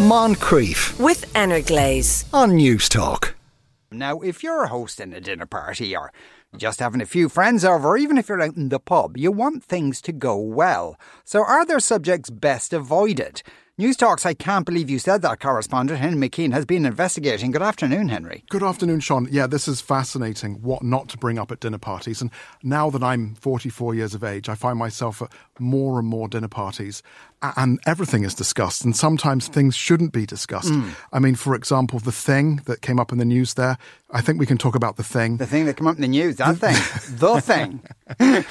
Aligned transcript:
Moncrieff 0.00 0.96
with 1.00 1.24
Energlaze. 1.34 2.24
on 2.32 2.54
Newstalk. 2.54 3.34
Now, 3.90 4.20
if 4.20 4.44
you're 4.44 4.66
hosting 4.66 5.12
a 5.12 5.20
dinner 5.20 5.44
party 5.46 5.96
or 5.96 6.12
just 6.56 6.78
having 6.78 7.00
a 7.00 7.06
few 7.06 7.28
friends 7.28 7.64
over, 7.64 7.96
even 7.96 8.16
if 8.16 8.28
you're 8.28 8.40
out 8.40 8.56
in 8.56 8.68
the 8.68 8.78
pub, 8.78 9.16
you 9.16 9.32
want 9.32 9.64
things 9.64 10.00
to 10.02 10.12
go 10.12 10.36
well. 10.36 10.96
So, 11.24 11.42
are 11.44 11.66
there 11.66 11.80
subjects 11.80 12.30
best 12.30 12.72
avoided? 12.72 13.42
Newstalk's 13.80 14.26
I 14.26 14.34
Can't 14.34 14.66
Believe 14.66 14.90
You 14.90 14.98
Said 14.98 15.22
That 15.22 15.38
correspondent 15.38 16.00
Henry 16.00 16.28
McKean 16.28 16.52
has 16.52 16.64
been 16.64 16.84
investigating. 16.84 17.52
Good 17.52 17.62
afternoon, 17.62 18.08
Henry. 18.08 18.42
Good 18.50 18.64
afternoon, 18.64 18.98
Sean. 18.98 19.28
Yeah, 19.30 19.46
this 19.46 19.68
is 19.68 19.80
fascinating 19.80 20.54
what 20.62 20.82
not 20.82 21.08
to 21.10 21.16
bring 21.16 21.38
up 21.38 21.52
at 21.52 21.60
dinner 21.60 21.78
parties. 21.78 22.20
And 22.20 22.32
now 22.64 22.90
that 22.90 23.04
I'm 23.04 23.36
44 23.36 23.94
years 23.94 24.14
of 24.14 24.24
age, 24.24 24.48
I 24.48 24.56
find 24.56 24.80
myself 24.80 25.22
at 25.22 25.30
more 25.60 26.00
and 26.00 26.08
more 26.08 26.26
dinner 26.26 26.48
parties 26.48 27.04
a- 27.37 27.37
and 27.42 27.78
everything 27.86 28.24
is 28.24 28.34
discussed. 28.34 28.84
And 28.84 28.96
sometimes 28.96 29.48
things 29.48 29.74
shouldn't 29.76 30.12
be 30.12 30.26
discussed. 30.26 30.72
I 31.12 31.18
mean, 31.18 31.34
for 31.36 31.54
example, 31.54 31.98
the 31.98 32.12
thing 32.12 32.56
that 32.66 32.82
came 32.82 32.98
up 32.98 33.12
in 33.12 33.18
the 33.18 33.24
news 33.24 33.54
there, 33.54 33.78
I 34.10 34.20
think 34.20 34.40
we 34.40 34.46
can 34.46 34.58
talk 34.58 34.74
about 34.74 34.96
the 34.96 35.04
thing. 35.04 35.36
The 35.36 35.46
thing 35.46 35.66
that 35.66 35.76
came 35.76 35.86
up 35.86 35.96
in 35.96 36.02
the 36.02 36.08
news, 36.08 36.36
that 36.36 36.56
thing. 36.56 36.74
the 37.18 37.40
thing. 37.40 37.80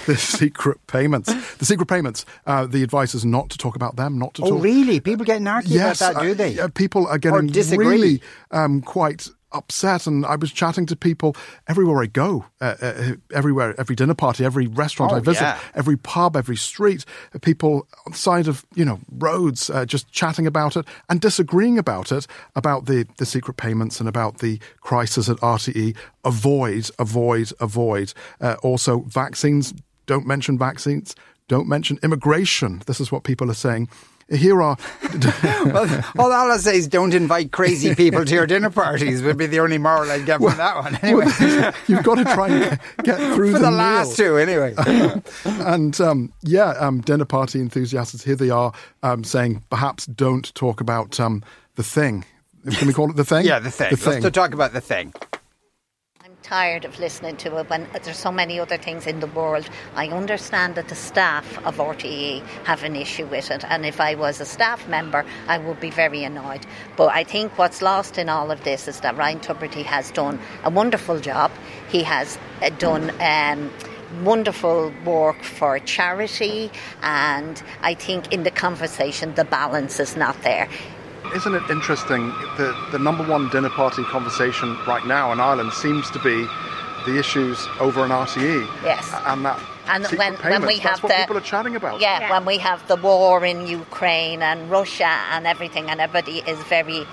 the 0.05 0.15
secret 0.17 0.77
payments. 0.87 1.33
The 1.55 1.65
secret 1.65 1.87
payments. 1.87 2.25
Uh, 2.45 2.65
the 2.65 2.83
advice 2.83 3.13
is 3.15 3.25
not 3.25 3.49
to 3.49 3.57
talk 3.57 3.75
about 3.75 3.95
them, 3.95 4.17
not 4.17 4.33
to 4.35 4.43
Oh, 4.43 4.49
talk. 4.51 4.63
really? 4.63 4.99
People 4.99 5.25
get 5.25 5.41
narky 5.41 5.63
Yes, 5.69 5.99
about 6.01 6.13
that, 6.15 6.21
do 6.23 6.31
uh, 6.31 6.33
they? 6.35 6.49
yeah, 6.51 6.67
people 6.73 7.07
are 7.07 7.17
getting 7.17 7.47
really 7.77 8.21
um, 8.51 8.81
quite 8.81 9.27
upset. 9.51 10.07
And 10.07 10.25
I 10.25 10.35
was 10.35 10.51
chatting 10.51 10.85
to 10.87 10.95
people 10.95 11.35
everywhere 11.67 12.01
I 12.01 12.07
go, 12.07 12.45
uh, 12.61 12.75
uh, 12.81 13.11
everywhere, 13.33 13.73
every 13.79 13.95
dinner 13.95 14.13
party, 14.13 14.45
every 14.45 14.67
restaurant 14.67 15.11
Oh, 15.11 15.15
I 15.15 15.19
visit, 15.19 15.41
yeah. 15.41 15.59
every 15.75 15.97
pub, 15.97 16.35
every 16.35 16.55
street. 16.57 17.05
uh, 17.33 17.39
People 17.39 17.87
on 18.05 18.11
the 18.11 18.17
side 18.17 18.47
of 18.47 18.65
you 18.75 18.85
know 18.85 18.99
roads 19.11 19.69
uh, 19.69 19.85
just 19.85 20.11
chatting 20.11 20.47
about 20.47 20.75
it 20.75 20.85
and 21.09 21.21
disagreeing 21.21 21.77
about 21.77 22.11
it, 22.11 22.27
about 22.55 22.85
the 22.85 23.05
the 23.17 23.25
secret 23.25 23.57
payments 23.57 23.99
and 23.99 24.09
about 24.09 24.39
the 24.39 24.59
crisis 24.81 25.29
at 25.29 25.37
RTE. 25.37 25.95
Avoid, 26.25 26.89
avoid, 26.99 27.51
avoid. 27.59 28.13
Uh, 28.41 28.55
also, 28.63 28.99
vaccines. 29.01 29.73
Don't 30.07 30.25
mention 30.27 30.57
vaccines. 30.57 31.15
Don't 31.47 31.67
mention 31.67 31.99
immigration. 32.03 32.81
This 32.85 32.99
is 32.99 33.11
what 33.11 33.23
people 33.23 33.49
are 33.49 33.53
saying. 33.55 33.87
Here 34.29 34.61
are 34.61 34.75
well, 35.65 36.03
all 36.19 36.31
I'll 36.31 36.59
say 36.59 36.77
is 36.77 36.87
don't 36.87 37.13
invite 37.13 37.51
crazy 37.53 37.95
people 37.95 38.25
to 38.25 38.33
your 38.33 38.45
dinner 38.45 38.69
parties 38.69 39.21
would 39.23 39.37
be 39.37 39.45
the 39.45 39.61
only 39.61 39.77
moral 39.77 40.11
I'd 40.11 40.25
get 40.25 40.41
from 40.41 40.57
that 40.57 40.75
one. 40.75 40.95
Anyway, 41.01 41.25
You've 41.87 42.03
got 42.03 42.15
to 42.15 42.25
try 42.25 42.49
and 42.49 42.79
get- 43.03 43.17
through 43.35 43.53
for 43.53 43.59
the, 43.59 43.65
the 43.65 43.71
last 43.71 44.19
meal. 44.19 44.29
two, 44.29 44.37
anyway. 44.37 44.75
And 45.45 45.99
um, 46.01 46.33
yeah, 46.41 46.71
um, 46.71 46.99
dinner 47.01 47.23
party 47.25 47.61
enthusiasts, 47.61 48.23
here 48.23 48.35
they 48.35 48.49
are 48.49 48.73
um, 49.01 49.23
saying 49.23 49.63
perhaps 49.69 50.05
don't 50.07 50.53
talk 50.55 50.81
about 50.81 51.19
um, 51.21 51.41
the 51.75 51.83
thing. 51.83 52.25
Can 52.69 52.87
we 52.87 52.93
call 52.93 53.09
it 53.09 53.15
the 53.15 53.23
thing? 53.23 53.45
yeah, 53.45 53.59
the 53.59 53.71
thing. 53.71 53.91
The 53.91 53.97
thing. 53.97 54.21
Let's 54.23 54.35
talk 54.35 54.53
about 54.53 54.73
the 54.73 54.81
thing. 54.81 55.13
Tired 56.47 56.85
of 56.85 56.97
listening 56.97 57.35
to 57.37 57.57
it 57.57 57.69
when 57.69 57.89
there's 58.03 58.17
so 58.17 58.31
many 58.31 58.57
other 58.57 58.77
things 58.77 59.05
in 59.05 59.19
the 59.19 59.27
world. 59.27 59.67
I 59.95 60.07
understand 60.07 60.75
that 60.75 60.87
the 60.87 60.95
staff 60.95 61.57
of 61.65 61.75
RTE 61.75 62.41
have 62.63 62.83
an 62.83 62.95
issue 62.95 63.25
with 63.25 63.51
it, 63.51 63.65
and 63.67 63.85
if 63.85 63.99
I 63.99 64.15
was 64.15 64.39
a 64.39 64.45
staff 64.45 64.87
member, 64.87 65.25
I 65.49 65.57
would 65.57 65.81
be 65.81 65.89
very 65.89 66.23
annoyed. 66.23 66.65
But 66.95 67.09
I 67.09 67.25
think 67.25 67.57
what's 67.57 67.81
lost 67.81 68.17
in 68.17 68.29
all 68.29 68.49
of 68.49 68.63
this 68.63 68.87
is 68.87 69.01
that 69.01 69.17
Ryan 69.17 69.41
Tubridy 69.41 69.83
has 69.83 70.09
done 70.11 70.39
a 70.63 70.69
wonderful 70.69 71.19
job. 71.19 71.51
He 71.89 72.03
has 72.03 72.39
uh, 72.61 72.69
done. 72.69 73.11
Um, 73.19 73.69
Wonderful 74.23 74.93
work 75.03 75.43
for 75.43 75.79
charity, 75.79 76.71
and 77.01 77.61
I 77.81 77.93
think 77.93 78.31
in 78.31 78.43
the 78.43 78.51
conversation 78.51 79.35
the 79.35 79.43
balance 79.43 79.99
is 79.99 80.15
not 80.15 80.41
there. 80.43 80.69
Isn't 81.35 81.55
it 81.55 81.69
interesting? 81.69 82.29
The, 82.57 82.75
the 82.91 82.99
number 82.99 83.23
one 83.23 83.49
dinner 83.49 83.69
party 83.69 84.03
conversation 84.03 84.77
right 84.87 85.05
now 85.05 85.31
in 85.31 85.39
Ireland 85.39 85.73
seems 85.73 86.09
to 86.11 86.19
be 86.19 86.47
the 87.05 87.17
issues 87.17 87.67
over 87.79 88.03
an 88.03 88.11
RTE. 88.11 88.67
Yes. 88.83 89.13
And 89.25 89.45
that. 89.45 89.59
And 89.87 90.05
when, 90.17 90.33
when 90.35 90.65
we 90.65 90.77
have 90.79 91.01
the 91.01 91.07
people 91.07 91.37
are 91.37 91.41
chatting 91.41 91.75
about. 91.75 92.01
Yeah, 92.01 92.29
when 92.29 92.43
we 92.45 92.57
have 92.57 92.85
the 92.87 92.97
war 92.97 93.45
in 93.45 93.67
Ukraine 93.67 94.41
and 94.41 94.69
Russia 94.69 95.13
and 95.31 95.47
everything, 95.47 95.89
and 95.89 96.01
everybody 96.01 96.39
is 96.39 96.59
very 96.63 97.07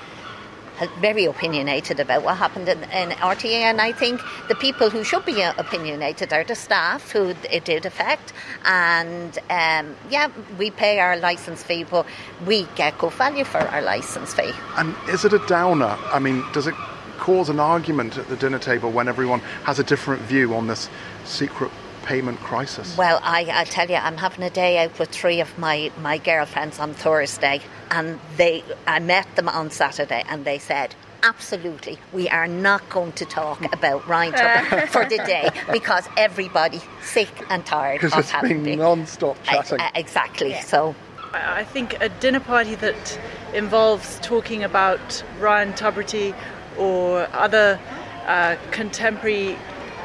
very 1.01 1.25
opinionated 1.25 2.01
about 2.01 2.23
what 2.23 2.37
happened 2.37 2.69
in, 2.69 2.83
in 2.85 3.11
RTA, 3.11 3.63
and 3.71 3.81
I 3.81 3.93
think 3.93 4.21
the 4.49 4.55
people 4.55 4.91
who 4.91 5.05
should 5.05 5.25
be 5.25 5.43
uh, 5.43 5.55
opinionated 5.59 6.33
are 6.33 6.45
the 6.45 6.55
staff 6.55 7.11
who 7.13 7.35
it 7.51 7.65
did 7.65 7.87
affect. 7.87 8.33
And 8.65 9.39
um, 9.51 9.97
yeah, 10.11 10.31
we 10.59 10.71
pay 10.71 11.01
our 11.01 11.17
license 11.17 11.63
fee, 11.63 11.85
but 11.85 12.07
we 12.47 12.67
get 12.75 12.99
good 12.99 13.13
value 13.13 13.45
for 13.45 13.59
our 13.59 13.83
license 13.83 14.35
fee. 14.35 14.53
And 14.77 14.95
is 15.09 15.25
it 15.25 15.33
a 15.33 15.45
downer? 15.47 15.97
I 16.13 16.19
mean, 16.19 16.45
does 16.53 16.67
it 16.67 16.75
cause 17.19 17.49
an 17.49 17.61
argument 17.61 18.19
at 18.19 18.29
the 18.29 18.37
dinner 18.37 18.59
table 18.59 18.91
when 18.91 19.09
everyone 19.09 19.41
has 19.65 19.79
a 19.79 19.85
different 19.85 20.23
view 20.23 20.55
on 20.55 20.67
this 20.67 20.89
secret 21.25 21.71
payment 22.05 22.39
crisis? 22.41 22.97
Well, 22.97 23.19
I, 23.23 23.49
I 23.51 23.65
tell 23.65 23.89
you, 23.89 23.97
I'm 23.97 24.17
having 24.17 24.45
a 24.45 24.51
day 24.51 24.79
out 24.79 24.99
with 24.99 25.09
three 25.09 25.41
of 25.41 25.59
my, 25.59 25.91
my 26.01 26.19
girlfriends 26.19 26.79
on 26.79 26.93
Thursday, 26.93 27.61
and 27.91 28.19
they 28.37 28.65
I 28.87 28.99
met 28.99 29.27
them 29.37 29.49
on 29.49 29.71
Saturday, 29.71 30.25
and 30.29 30.45
they 30.45 30.59
said. 30.59 30.95
Absolutely, 31.27 31.99
we 32.13 32.29
are 32.29 32.47
not 32.47 32.87
going 32.91 33.13
to 33.13 33.25
talk 33.25 33.73
about 33.73 34.07
Ryan 34.07 34.35
Tubridy 34.35 34.89
for 34.89 35.07
the 35.07 35.17
day 35.17 35.49
because 35.73 36.07
everybody's 36.19 36.85
sick 37.03 37.31
and 37.49 37.65
tired 37.65 38.05
of 38.05 38.13
it's 38.19 38.29
having 38.29 38.63
been 38.63 38.79
non-stop 38.79 39.43
chatting. 39.43 39.81
I- 39.81 39.91
exactly. 39.95 40.53
So 40.61 40.95
I 41.33 41.61
I 41.61 41.65
think 41.65 41.97
a 42.03 42.11
dinner 42.11 42.41
party 42.41 42.75
that 42.75 43.19
involves 43.55 44.19
talking 44.21 44.63
about 44.65 45.25
Ryan 45.41 45.73
Tubridy 45.73 46.35
or 46.77 47.27
other 47.33 47.81
uh, 48.27 48.57
contemporary 48.71 49.57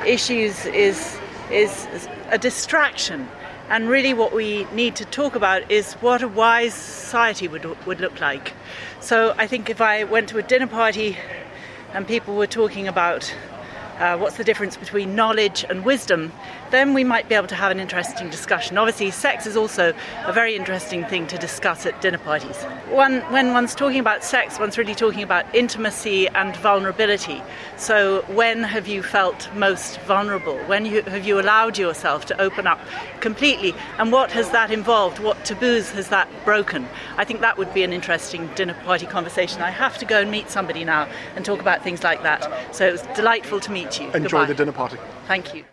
issues 0.05 0.65
is 0.67 1.19
is 1.51 1.85
a 2.31 2.37
distraction. 2.37 3.27
And 3.69 3.87
really, 3.87 4.15
what 4.15 4.33
we 4.33 4.65
need 4.73 4.95
to 4.95 5.05
talk 5.05 5.35
about 5.35 5.69
is 5.69 5.93
what 6.01 6.23
a 6.23 6.27
wise 6.27 6.73
society 6.73 7.47
would 7.47 7.65
would 7.85 7.99
look 7.99 8.19
like. 8.19 8.53
So 8.99 9.35
I 9.37 9.45
think 9.45 9.69
if 9.69 9.79
I 9.79 10.03
went 10.05 10.27
to 10.29 10.39
a 10.39 10.41
dinner 10.41 10.65
party 10.65 11.17
and 11.93 12.07
people 12.07 12.35
were 12.35 12.47
talking 12.47 12.87
about 12.87 13.31
uh, 13.99 14.17
what's 14.17 14.37
the 14.37 14.43
difference 14.43 14.77
between 14.77 15.13
knowledge 15.15 15.65
and 15.69 15.83
wisdom, 15.83 16.31
then 16.71 16.93
we 16.93 17.03
might 17.03 17.27
be 17.27 17.35
able 17.35 17.47
to 17.47 17.55
have 17.55 17.71
an 17.71 17.79
interesting 17.79 18.29
discussion. 18.29 18.77
Obviously, 18.77 19.11
sex 19.11 19.45
is 19.45 19.57
also 19.57 19.93
a 20.25 20.33
very 20.33 20.55
interesting 20.55 21.03
thing 21.05 21.27
to 21.27 21.37
discuss 21.37 21.85
at 21.85 21.99
dinner 22.01 22.17
parties. 22.17 22.55
One, 22.89 23.19
when 23.31 23.53
one's 23.53 23.75
talking 23.75 23.99
about 23.99 24.23
sex, 24.23 24.59
one's 24.59 24.77
really 24.77 24.95
talking 24.95 25.23
about 25.23 25.45
intimacy 25.53 26.27
and 26.29 26.55
vulnerability. 26.57 27.41
So, 27.77 28.21
when 28.27 28.63
have 28.63 28.87
you 28.87 29.03
felt 29.03 29.53
most 29.55 29.99
vulnerable? 30.01 30.57
When 30.65 30.85
you, 30.85 31.01
have 31.03 31.25
you 31.25 31.39
allowed 31.39 31.77
yourself 31.77 32.25
to 32.27 32.41
open 32.41 32.67
up 32.67 32.79
completely? 33.19 33.73
And 33.97 34.11
what 34.11 34.31
has 34.31 34.49
that 34.51 34.71
involved? 34.71 35.19
What 35.19 35.43
taboos 35.43 35.91
has 35.91 36.09
that 36.09 36.29
broken? 36.45 36.87
I 37.17 37.25
think 37.25 37.41
that 37.41 37.57
would 37.57 37.73
be 37.73 37.83
an 37.83 37.93
interesting 37.93 38.47
dinner 38.55 38.75
party 38.85 39.05
conversation. 39.05 39.61
I 39.61 39.71
have 39.71 39.97
to 39.97 40.05
go 40.05 40.21
and 40.21 40.31
meet 40.31 40.49
somebody 40.49 40.85
now 40.85 41.09
and 41.35 41.43
talk 41.43 41.59
about 41.59 41.83
things 41.83 42.03
like 42.03 42.23
that. 42.23 42.75
So, 42.75 42.87
it 42.87 42.91
was 42.91 43.01
delightful 43.15 43.59
to 43.59 43.71
meet 43.71 43.88
you. 43.97 44.07
Enjoy 44.07 44.19
Goodbye. 44.39 44.45
the 44.47 44.53
dinner 44.55 44.71
party. 44.73 44.97
Thank 45.27 45.55
you. 45.55 45.63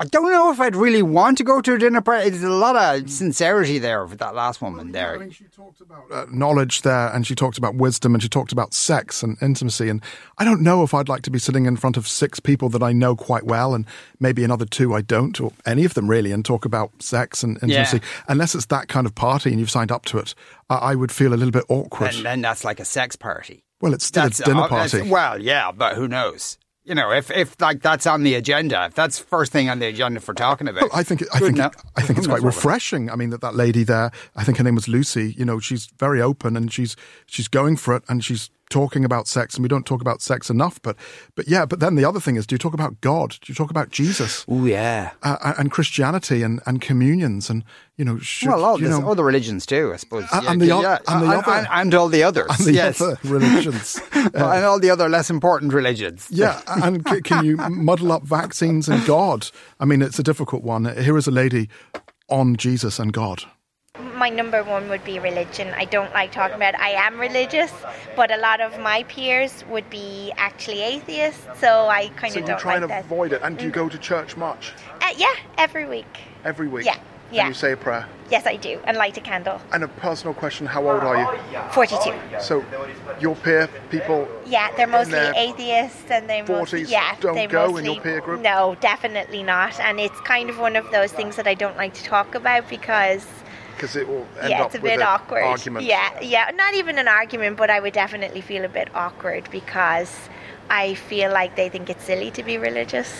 I 0.00 0.04
don't 0.04 0.30
know 0.30 0.52
if 0.52 0.60
I'd 0.60 0.76
really 0.76 1.02
want 1.02 1.38
to 1.38 1.44
go 1.44 1.60
to 1.60 1.74
a 1.74 1.78
dinner 1.78 2.00
party. 2.00 2.30
There's 2.30 2.44
a 2.44 2.50
lot 2.50 2.76
of 2.76 3.10
sincerity 3.10 3.80
there 3.80 4.06
with 4.06 4.20
that 4.20 4.32
last 4.32 4.62
woman 4.62 4.90
I 4.90 4.92
there. 4.92 5.18
mean, 5.18 5.30
she 5.32 5.42
talked 5.46 5.80
about 5.80 6.04
uh, 6.12 6.26
knowledge 6.30 6.82
there, 6.82 7.08
and 7.12 7.26
she 7.26 7.34
talked 7.34 7.58
about 7.58 7.74
wisdom, 7.74 8.14
and 8.14 8.22
she 8.22 8.28
talked 8.28 8.52
about 8.52 8.74
sex 8.74 9.24
and 9.24 9.36
intimacy. 9.42 9.88
And 9.88 10.00
I 10.38 10.44
don't 10.44 10.62
know 10.62 10.84
if 10.84 10.94
I'd 10.94 11.08
like 11.08 11.22
to 11.22 11.32
be 11.32 11.40
sitting 11.40 11.66
in 11.66 11.76
front 11.76 11.96
of 11.96 12.06
six 12.06 12.38
people 12.38 12.68
that 12.68 12.82
I 12.82 12.92
know 12.92 13.16
quite 13.16 13.42
well, 13.42 13.74
and 13.74 13.86
maybe 14.20 14.44
another 14.44 14.66
two 14.66 14.94
I 14.94 15.00
don't, 15.00 15.40
or 15.40 15.50
any 15.66 15.84
of 15.84 15.94
them 15.94 16.08
really, 16.08 16.30
and 16.30 16.44
talk 16.44 16.64
about 16.64 17.02
sex 17.02 17.42
and 17.42 17.56
intimacy. 17.60 17.96
Yeah. 17.96 18.08
Unless 18.28 18.54
it's 18.54 18.66
that 18.66 18.86
kind 18.86 19.04
of 19.04 19.16
party 19.16 19.50
and 19.50 19.58
you've 19.58 19.68
signed 19.68 19.90
up 19.90 20.04
to 20.06 20.18
it, 20.18 20.32
I, 20.70 20.76
I 20.76 20.94
would 20.94 21.10
feel 21.10 21.34
a 21.34 21.36
little 21.36 21.50
bit 21.50 21.64
awkward. 21.68 22.14
And 22.14 22.24
then 22.24 22.40
that's 22.40 22.62
like 22.62 22.78
a 22.78 22.84
sex 22.84 23.16
party. 23.16 23.64
well, 23.80 23.94
it's 23.94 24.04
still 24.04 24.22
That's 24.22 24.38
a 24.38 24.44
dinner 24.44 24.62
uh, 24.62 24.68
party. 24.68 25.02
Well, 25.10 25.42
yeah, 25.42 25.72
but 25.72 25.96
who 25.96 26.06
knows? 26.06 26.56
You 26.88 26.94
know, 26.94 27.12
if 27.12 27.30
if 27.30 27.60
like 27.60 27.82
that's 27.82 28.06
on 28.06 28.22
the 28.22 28.34
agenda, 28.34 28.86
if 28.86 28.94
that's 28.94 29.18
first 29.18 29.52
thing 29.52 29.68
on 29.68 29.78
the 29.78 29.86
agenda 29.86 30.20
for 30.20 30.32
talking 30.32 30.68
about, 30.68 30.84
Well, 30.84 30.90
I 30.94 31.02
think 31.02 31.22
I 31.34 31.38
think. 31.38 31.58
I 31.60 32.02
think 32.02 32.18
it's 32.18 32.26
quite 32.26 32.42
refreshing. 32.42 33.10
I 33.10 33.14
mean 33.14 33.28
that 33.30 33.42
that 33.42 33.54
lady 33.54 33.84
there, 33.84 34.10
I 34.34 34.44
think 34.44 34.56
her 34.56 34.64
name 34.64 34.74
was 34.74 34.88
Lucy. 34.88 35.34
You 35.36 35.44
know, 35.44 35.60
she's 35.60 35.86
very 35.98 36.22
open 36.22 36.56
and 36.56 36.72
she's 36.72 36.96
she's 37.26 37.46
going 37.46 37.76
for 37.76 37.94
it 37.94 38.04
and 38.08 38.24
she's 38.24 38.48
talking 38.70 39.04
about 39.04 39.26
sex 39.26 39.54
and 39.54 39.62
we 39.62 39.68
don't 39.68 39.86
talk 39.86 40.00
about 40.00 40.20
sex 40.22 40.50
enough. 40.50 40.80
But 40.82 40.96
but 41.34 41.48
yeah, 41.48 41.64
but 41.66 41.80
then 41.80 41.94
the 41.94 42.04
other 42.04 42.20
thing 42.20 42.36
is, 42.36 42.46
do 42.46 42.54
you 42.54 42.58
talk 42.58 42.74
about 42.74 43.00
God? 43.00 43.30
Do 43.40 43.50
you 43.50 43.54
talk 43.54 43.70
about 43.70 43.90
Jesus 43.90 44.44
Oh 44.48 44.64
yeah. 44.66 45.10
uh, 45.22 45.54
and 45.58 45.70
Christianity 45.70 46.42
and, 46.42 46.60
and 46.66 46.80
communions 46.80 47.50
and 47.50 47.64
you 47.96 48.04
know 48.04 48.18
should, 48.18 48.48
well, 48.48 48.64
all 48.64 48.80
you 48.80 48.88
know, 48.88 49.10
other 49.10 49.24
religions 49.24 49.66
too, 49.66 49.90
I 49.92 49.96
suppose. 49.96 50.24
And- 50.32 50.42
yeah, 50.44 50.50
and 50.52 50.60
the 50.60 50.66
yeah, 50.66 50.98
and 51.08 51.22
the 51.22 51.26
other- 51.36 51.50
and, 51.52 51.66
and 51.70 51.94
all 51.94 52.08
the 52.08 52.22
others. 52.22 52.46
and 52.50 52.66
the 52.66 52.72
yes. 52.72 53.00
other 53.00 53.18
religions. 53.24 54.00
Well, 54.34 54.52
and 54.52 54.64
all 54.64 54.78
the 54.78 54.90
other 54.90 55.08
less 55.08 55.30
important 55.30 55.72
religions. 55.72 56.28
Yeah, 56.30 56.60
and 56.66 57.06
c- 57.08 57.22
can 57.22 57.44
you 57.44 57.56
muddle 57.56 58.12
up 58.12 58.22
vaccines 58.24 58.88
and 58.88 59.04
God? 59.06 59.48
I 59.80 59.84
mean, 59.84 60.02
it's 60.02 60.18
a 60.18 60.22
difficult 60.22 60.62
one. 60.62 60.84
Here 61.02 61.16
is 61.16 61.26
a 61.26 61.30
lady 61.32 61.68
on 62.28 62.56
Jesus 62.56 62.98
and 62.98 63.12
God. 63.12 63.44
My 64.14 64.28
number 64.28 64.62
one 64.62 64.88
would 64.88 65.04
be 65.04 65.18
religion. 65.18 65.72
I 65.76 65.84
don't 65.84 66.12
like 66.12 66.32
talking 66.32 66.56
about 66.56 66.74
it. 66.74 66.80
I 66.80 66.90
am 66.90 67.18
religious, 67.18 67.72
but 68.14 68.30
a 68.30 68.36
lot 68.36 68.60
of 68.60 68.78
my 68.80 69.02
peers 69.04 69.64
would 69.68 69.88
be 69.90 70.32
actually 70.36 70.82
atheists, 70.82 71.44
so 71.60 71.88
I 71.88 72.08
kind 72.16 72.32
So 72.32 72.38
of 72.40 72.42
you 72.42 72.48
don't 72.48 72.60
try 72.60 72.74
like 72.74 72.82
and 72.82 72.90
that. 72.90 73.04
avoid 73.04 73.32
it. 73.32 73.40
And 73.42 73.58
do 73.58 73.64
you 73.64 73.70
go 73.70 73.88
to 73.88 73.98
church 73.98 74.36
much? 74.36 74.72
Uh, 75.02 75.06
yeah, 75.16 75.34
every 75.56 75.86
week. 75.86 76.18
Every 76.44 76.68
week? 76.68 76.86
Yeah, 76.86 76.96
yeah. 77.32 77.42
And 77.46 77.48
you 77.48 77.54
say 77.54 77.72
a 77.72 77.76
prayer? 77.76 78.06
Yes, 78.30 78.46
I 78.46 78.56
do, 78.56 78.78
and 78.84 78.96
light 78.96 79.16
a 79.16 79.20
candle. 79.20 79.60
And 79.72 79.82
a 79.82 79.88
personal 79.88 80.34
question, 80.34 80.66
how 80.66 80.88
old 80.88 81.02
are 81.02 81.16
you? 81.16 81.60
42. 81.70 82.12
So 82.40 82.64
your 83.20 83.34
peer 83.36 83.68
people 83.90 84.28
Yeah, 84.46 84.70
they're 84.76 84.86
mostly 84.86 85.18
atheists, 85.18 86.10
and 86.10 86.28
they 86.28 86.42
mostly 86.42 86.82
40s 86.84 86.90
yeah, 86.90 87.16
don't 87.20 87.34
they 87.34 87.46
go 87.46 87.66
in 87.68 87.72
mostly, 87.72 87.94
your 87.94 88.02
peer 88.02 88.20
group? 88.20 88.42
No, 88.42 88.76
definitely 88.80 89.42
not. 89.42 89.80
And 89.80 89.98
it's 89.98 90.20
kind 90.20 90.50
of 90.50 90.58
one 90.58 90.76
of 90.76 90.88
those 90.92 91.10
things 91.12 91.36
that 91.36 91.46
I 91.48 91.54
don't 91.54 91.76
like 91.76 91.94
to 91.94 92.04
talk 92.04 92.34
about 92.34 92.68
because 92.68 93.26
because 93.78 93.94
it 93.94 94.08
will 94.08 94.26
end 94.40 94.50
yeah, 94.50 94.62
up 94.62 94.66
it's 94.66 94.74
a 94.74 94.80
bit 94.80 94.98
an 94.98 95.02
awkward. 95.06 95.44
argument. 95.44 95.86
Yeah, 95.86 96.20
yeah, 96.20 96.50
not 96.54 96.74
even 96.74 96.98
an 96.98 97.06
argument, 97.06 97.56
but 97.56 97.70
I 97.70 97.78
would 97.78 97.94
definitely 97.94 98.40
feel 98.40 98.64
a 98.64 98.68
bit 98.68 98.88
awkward 98.94 99.48
because 99.52 100.28
I 100.68 100.94
feel 100.94 101.32
like 101.32 101.54
they 101.54 101.68
think 101.68 101.88
it's 101.88 102.04
silly 102.04 102.32
to 102.32 102.42
be 102.42 102.58
religious. 102.58 103.14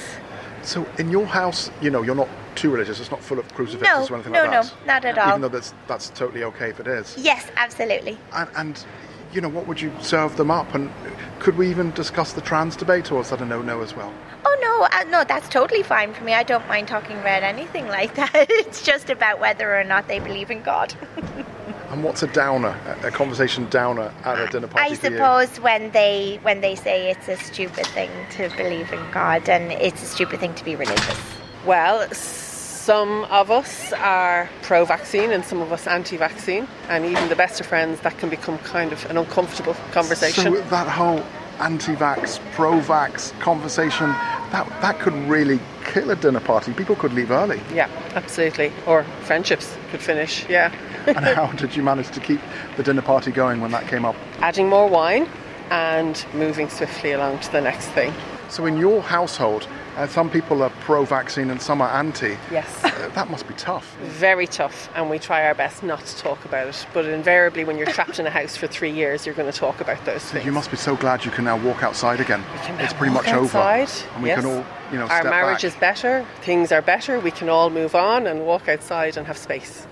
So 0.63 0.85
in 0.99 1.11
your 1.11 1.27
house, 1.27 1.71
you 1.81 1.91
know, 1.91 2.03
you're 2.03 2.17
not 2.17 2.29
too 2.57 2.71
religious. 2.71 2.99
It's 2.99 3.13
not 3.13 3.23
full 3.23 3.39
of 3.39 3.47
crucifixes 3.55 4.11
No, 4.11 4.15
or 4.15 4.15
anything 4.17 4.33
no, 4.33 4.43
like 4.43 4.51
that. 4.51 4.65
no, 4.65 4.69
that. 4.69 4.87
not 4.87 5.05
at 5.05 5.19
all. 5.19 5.29
Even 5.29 5.43
though 5.43 5.49
that's 5.49 5.73
that's 5.87 6.11
totally 6.11 6.43
okay 6.43 6.71
if 6.71 6.81
it 6.81 6.89
is. 6.89 7.15
Yes, 7.17 7.47
absolutely. 7.57 8.19
And, 8.35 8.51
and 8.57 8.85
you 9.33 9.41
know, 9.41 9.49
what 9.49 9.69
would 9.69 9.81
you 9.81 9.93
serve 10.01 10.37
them 10.37 10.51
up? 10.51 10.75
And 10.75 10.91
could 11.39 11.57
we 11.57 11.71
even 11.71 11.93
discuss 11.93 12.33
the 12.33 12.41
trans 12.41 12.75
debate, 12.75 13.13
or 13.13 13.21
is 13.21 13.31
that 13.31 13.41
a 13.41 13.45
no-no 13.47 13.81
as 13.81 13.95
well? 13.95 14.13
Oh 14.45 14.57
no, 14.61 15.01
uh, 15.01 15.05
no, 15.11 15.25
that's 15.25 15.49
totally 15.49 15.83
fine 15.83 16.13
for 16.15 16.25
me. 16.25 16.33
I 16.35 16.43
don't 16.43 16.67
mind 16.69 16.89
talking 16.89 17.19
about 17.19 17.43
anything 17.43 17.87
like 17.99 18.15
that. 18.15 18.47
It's 18.49 18.83
just 18.83 19.11
about 19.11 19.41
whether 19.41 19.79
or 19.79 19.85
not 19.85 20.09
they 20.09 20.19
believe 20.19 20.51
in 20.51 20.63
God. 20.63 20.95
And 21.91 22.05
what's 22.05 22.23
a 22.23 22.27
downer, 22.27 22.79
a, 23.03 23.07
a 23.07 23.11
conversation 23.11 23.67
downer 23.71 24.13
at 24.23 24.39
a 24.39 24.47
dinner 24.49 24.67
party 24.67 24.93
I 24.93 24.95
for 24.95 25.07
you? 25.07 25.17
suppose 25.17 25.59
when 25.59 25.91
they 25.93 26.39
when 26.43 26.61
they 26.61 26.75
say 26.75 27.11
it's 27.11 27.29
a 27.29 27.37
stupid 27.39 27.87
thing 27.87 28.11
to 28.33 28.51
believe 28.59 28.93
in 28.93 29.11
God 29.11 29.49
and 29.49 29.73
it's 29.73 30.03
a 30.03 30.07
stupid 30.07 30.39
thing 30.39 30.55
to 30.57 30.65
be 30.65 30.77
religious. 30.77 31.19
Well, 31.65 32.07
some 32.13 33.25
of 33.25 33.51
us 33.51 33.93
are 33.95 34.51
pro 34.63 34.85
vaccine 34.85 35.31
and 35.31 35.45
some 35.45 35.61
of 35.63 35.73
us 35.73 35.87
anti 35.87 36.17
vaccine, 36.17 36.69
and 36.89 37.05
even 37.05 37.29
the 37.29 37.37
best 37.37 37.61
of 37.61 37.67
friends, 37.67 38.01
that 38.01 38.17
can 38.19 38.29
become 38.29 38.59
kind 38.59 38.93
of 38.93 39.05
an 39.11 39.17
uncomfortable 39.17 39.75
conversation. 39.93 40.55
So 40.55 40.61
that 40.63 40.89
whole 40.89 41.25
anti-vax, 41.61 42.39
pro-vax 42.53 43.39
conversation, 43.41 44.09
that 44.53 44.67
that 44.81 44.99
could 45.01 45.15
really 45.29 45.61
kill 45.85 46.11
a 46.11 46.17
dinner 46.17 46.41
party. 46.41 46.73
People 46.73 46.97
could 46.97 47.13
leave 47.13 47.31
early. 47.31 47.61
yeah, 47.75 47.89
absolutely. 48.15 48.73
Or 48.87 49.05
friendships 49.23 49.77
could 49.91 50.01
finish, 50.01 50.49
yeah. 50.49 50.73
and 51.07 51.19
how 51.25 51.47
did 51.53 51.75
you 51.77 51.83
manage 51.83 52.11
to 52.11 52.21
keep 52.21 52.41
the 52.77 52.83
dinner 52.83 53.03
party 53.03 53.31
going 53.31 53.61
when 53.61 53.71
that 53.73 53.87
came 53.89 54.05
up? 54.05 54.17
Adding 54.41 54.69
more 54.69 54.89
wine 54.89 55.29
and 55.71 56.25
moving 56.35 56.69
swiftly 56.69 57.13
along 57.13 57.41
to 57.41 57.53
the 57.53 57.61
next 57.61 57.87
thing. 57.89 58.13
So 58.49 58.67
in 58.67 58.77
your 58.77 59.03
household, 59.03 59.69
uh, 59.97 60.07
some 60.07 60.31
people 60.31 60.63
are 60.63 60.71
pro-vaccine 60.81 61.51
and 61.51 61.61
some 61.61 61.83
are 61.83 61.91
anti. 61.91 62.37
Yes. 62.51 62.85
Uh, 62.85 63.11
that 63.15 63.31
must 63.31 63.47
be 63.47 63.55
tough. 63.55 63.97
Very 64.03 64.47
tough, 64.47 64.89
and 64.95 65.11
we 65.11 65.19
try 65.19 65.47
our 65.47 65.55
best 65.55 65.83
not 65.83 66.05
to 66.05 66.17
talk 66.17 66.45
about 66.45 66.67
it. 66.69 66.87
But 66.95 67.05
invariably, 67.07 67.65
when 67.65 67.77
you're 67.77 67.87
trapped 67.87 68.19
in 68.19 68.27
a 68.27 68.31
house 68.31 68.57
for 68.57 68.67
three 68.67 68.91
years, 68.91 69.27
you're 69.27 69.35
going 69.35 69.51
to 69.51 69.59
talk 69.59 69.81
about 69.81 70.05
those 70.05 70.23
things. 70.23 70.47
You 70.47 70.53
must 70.53 70.71
be 70.71 70.77
so 70.77 70.97
glad 70.97 71.25
you 71.25 71.31
can 71.31 71.45
now 71.45 71.57
walk 71.59 71.83
outside 71.83 72.21
again. 72.21 72.45
It's 72.79 72.93
pretty 72.93 73.15
walk 73.15 73.25
much 73.25 73.35
outside, 73.35 73.89
over, 73.89 74.15
and 74.15 74.23
we 74.23 74.29
yes. 74.31 74.41
can 74.41 74.51
all, 74.51 74.65
you 74.93 74.99
know, 74.99 75.07
Our 75.07 75.21
step 75.21 75.31
marriage 75.31 75.63
back. 75.63 75.65
is 75.65 75.75
better, 75.77 76.27
things 76.43 76.73
are 76.73 76.83
better, 76.83 77.21
we 77.21 77.31
can 77.31 77.49
all 77.49 77.71
move 77.71 77.95
on 77.95 78.27
and 78.27 78.47
walk 78.47 78.69
outside 78.69 79.17
and 79.17 79.27
have 79.27 79.37
space. 79.39 79.87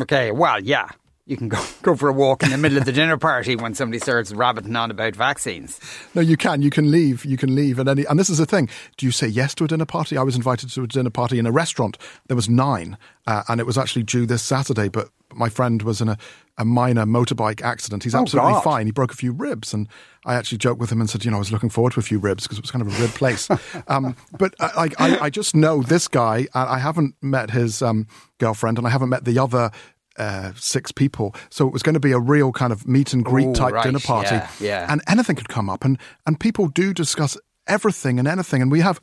Okay, 0.00 0.30
well, 0.30 0.60
yeah. 0.60 0.88
You 1.30 1.36
can 1.36 1.48
go, 1.48 1.62
go 1.82 1.94
for 1.94 2.08
a 2.08 2.12
walk 2.12 2.42
in 2.42 2.50
the 2.50 2.58
middle 2.58 2.76
of 2.76 2.84
the 2.86 2.90
dinner 2.92 3.16
party 3.16 3.54
when 3.54 3.72
somebody 3.72 4.00
starts 4.00 4.32
rabbiting 4.32 4.74
on 4.74 4.90
about 4.90 5.14
vaccines. 5.14 5.78
No, 6.12 6.20
you 6.20 6.36
can. 6.36 6.60
You 6.60 6.70
can 6.70 6.90
leave. 6.90 7.24
You 7.24 7.36
can 7.36 7.54
leave 7.54 7.78
at 7.78 7.86
any. 7.86 8.04
And 8.04 8.18
this 8.18 8.28
is 8.28 8.38
the 8.38 8.46
thing. 8.46 8.68
Do 8.96 9.06
you 9.06 9.12
say 9.12 9.28
yes 9.28 9.54
to 9.54 9.64
a 9.64 9.68
dinner 9.68 9.86
party? 9.86 10.16
I 10.16 10.24
was 10.24 10.34
invited 10.34 10.70
to 10.70 10.82
a 10.82 10.86
dinner 10.88 11.08
party 11.10 11.38
in 11.38 11.46
a 11.46 11.52
restaurant. 11.52 11.98
There 12.26 12.34
was 12.34 12.48
nine, 12.48 12.98
uh, 13.28 13.44
and 13.48 13.60
it 13.60 13.64
was 13.64 13.78
actually 13.78 14.02
due 14.02 14.26
this 14.26 14.42
Saturday. 14.42 14.88
But 14.88 15.08
my 15.32 15.48
friend 15.48 15.82
was 15.82 16.00
in 16.00 16.08
a, 16.08 16.18
a 16.58 16.64
minor 16.64 17.06
motorbike 17.06 17.62
accident. 17.62 18.02
He's 18.02 18.14
Oh, 18.16 18.22
absolutely 18.22 18.54
God. 18.54 18.64
fine. 18.64 18.86
He 18.86 18.92
broke 18.92 19.12
a 19.12 19.16
few 19.16 19.30
ribs, 19.30 19.72
and 19.72 19.86
I 20.26 20.34
actually 20.34 20.58
joked 20.58 20.80
with 20.80 20.90
him 20.90 21.00
and 21.00 21.08
said, 21.08 21.24
you 21.24 21.30
know, 21.30 21.36
I 21.36 21.38
was 21.38 21.52
looking 21.52 21.70
forward 21.70 21.92
to 21.92 22.00
a 22.00 22.02
few 22.02 22.18
ribs 22.18 22.42
because 22.42 22.58
it 22.58 22.62
was 22.64 22.72
kind 22.72 22.82
of 22.82 22.88
a 22.92 23.00
rib 23.00 23.10
place. 23.10 23.48
um, 23.86 24.16
but 24.36 24.56
I, 24.58 24.90
I, 24.98 25.18
I 25.20 25.30
just 25.30 25.54
know 25.54 25.80
this 25.84 26.08
guy. 26.08 26.48
I 26.54 26.80
haven't 26.80 27.14
met 27.22 27.50
his 27.52 27.82
um, 27.82 28.08
girlfriend, 28.38 28.78
and 28.78 28.86
I 28.88 28.90
haven't 28.90 29.10
met 29.10 29.24
the 29.24 29.38
other. 29.38 29.70
Uh, 30.20 30.52
six 30.56 30.92
people, 30.92 31.34
so 31.48 31.66
it 31.66 31.72
was 31.72 31.82
going 31.82 31.94
to 31.94 32.00
be 32.08 32.12
a 32.12 32.18
real 32.18 32.52
kind 32.52 32.72
of 32.72 32.86
meet 32.86 33.14
and 33.14 33.24
greet 33.24 33.48
Oh, 33.48 33.54
type 33.54 33.72
right, 33.72 33.84
dinner 33.84 34.00
party, 34.00 34.34
yeah, 34.36 34.48
yeah. 34.60 34.86
and 34.92 35.00
anything 35.08 35.34
could 35.36 35.48
come 35.48 35.70
up, 35.72 35.82
and 35.84 35.96
and 36.26 36.38
people 36.38 36.68
do 36.68 36.92
discuss 36.92 37.38
everything 37.66 38.18
and 38.18 38.28
anything, 38.28 38.60
and 38.62 38.70
we 38.70 38.80
have 38.80 39.00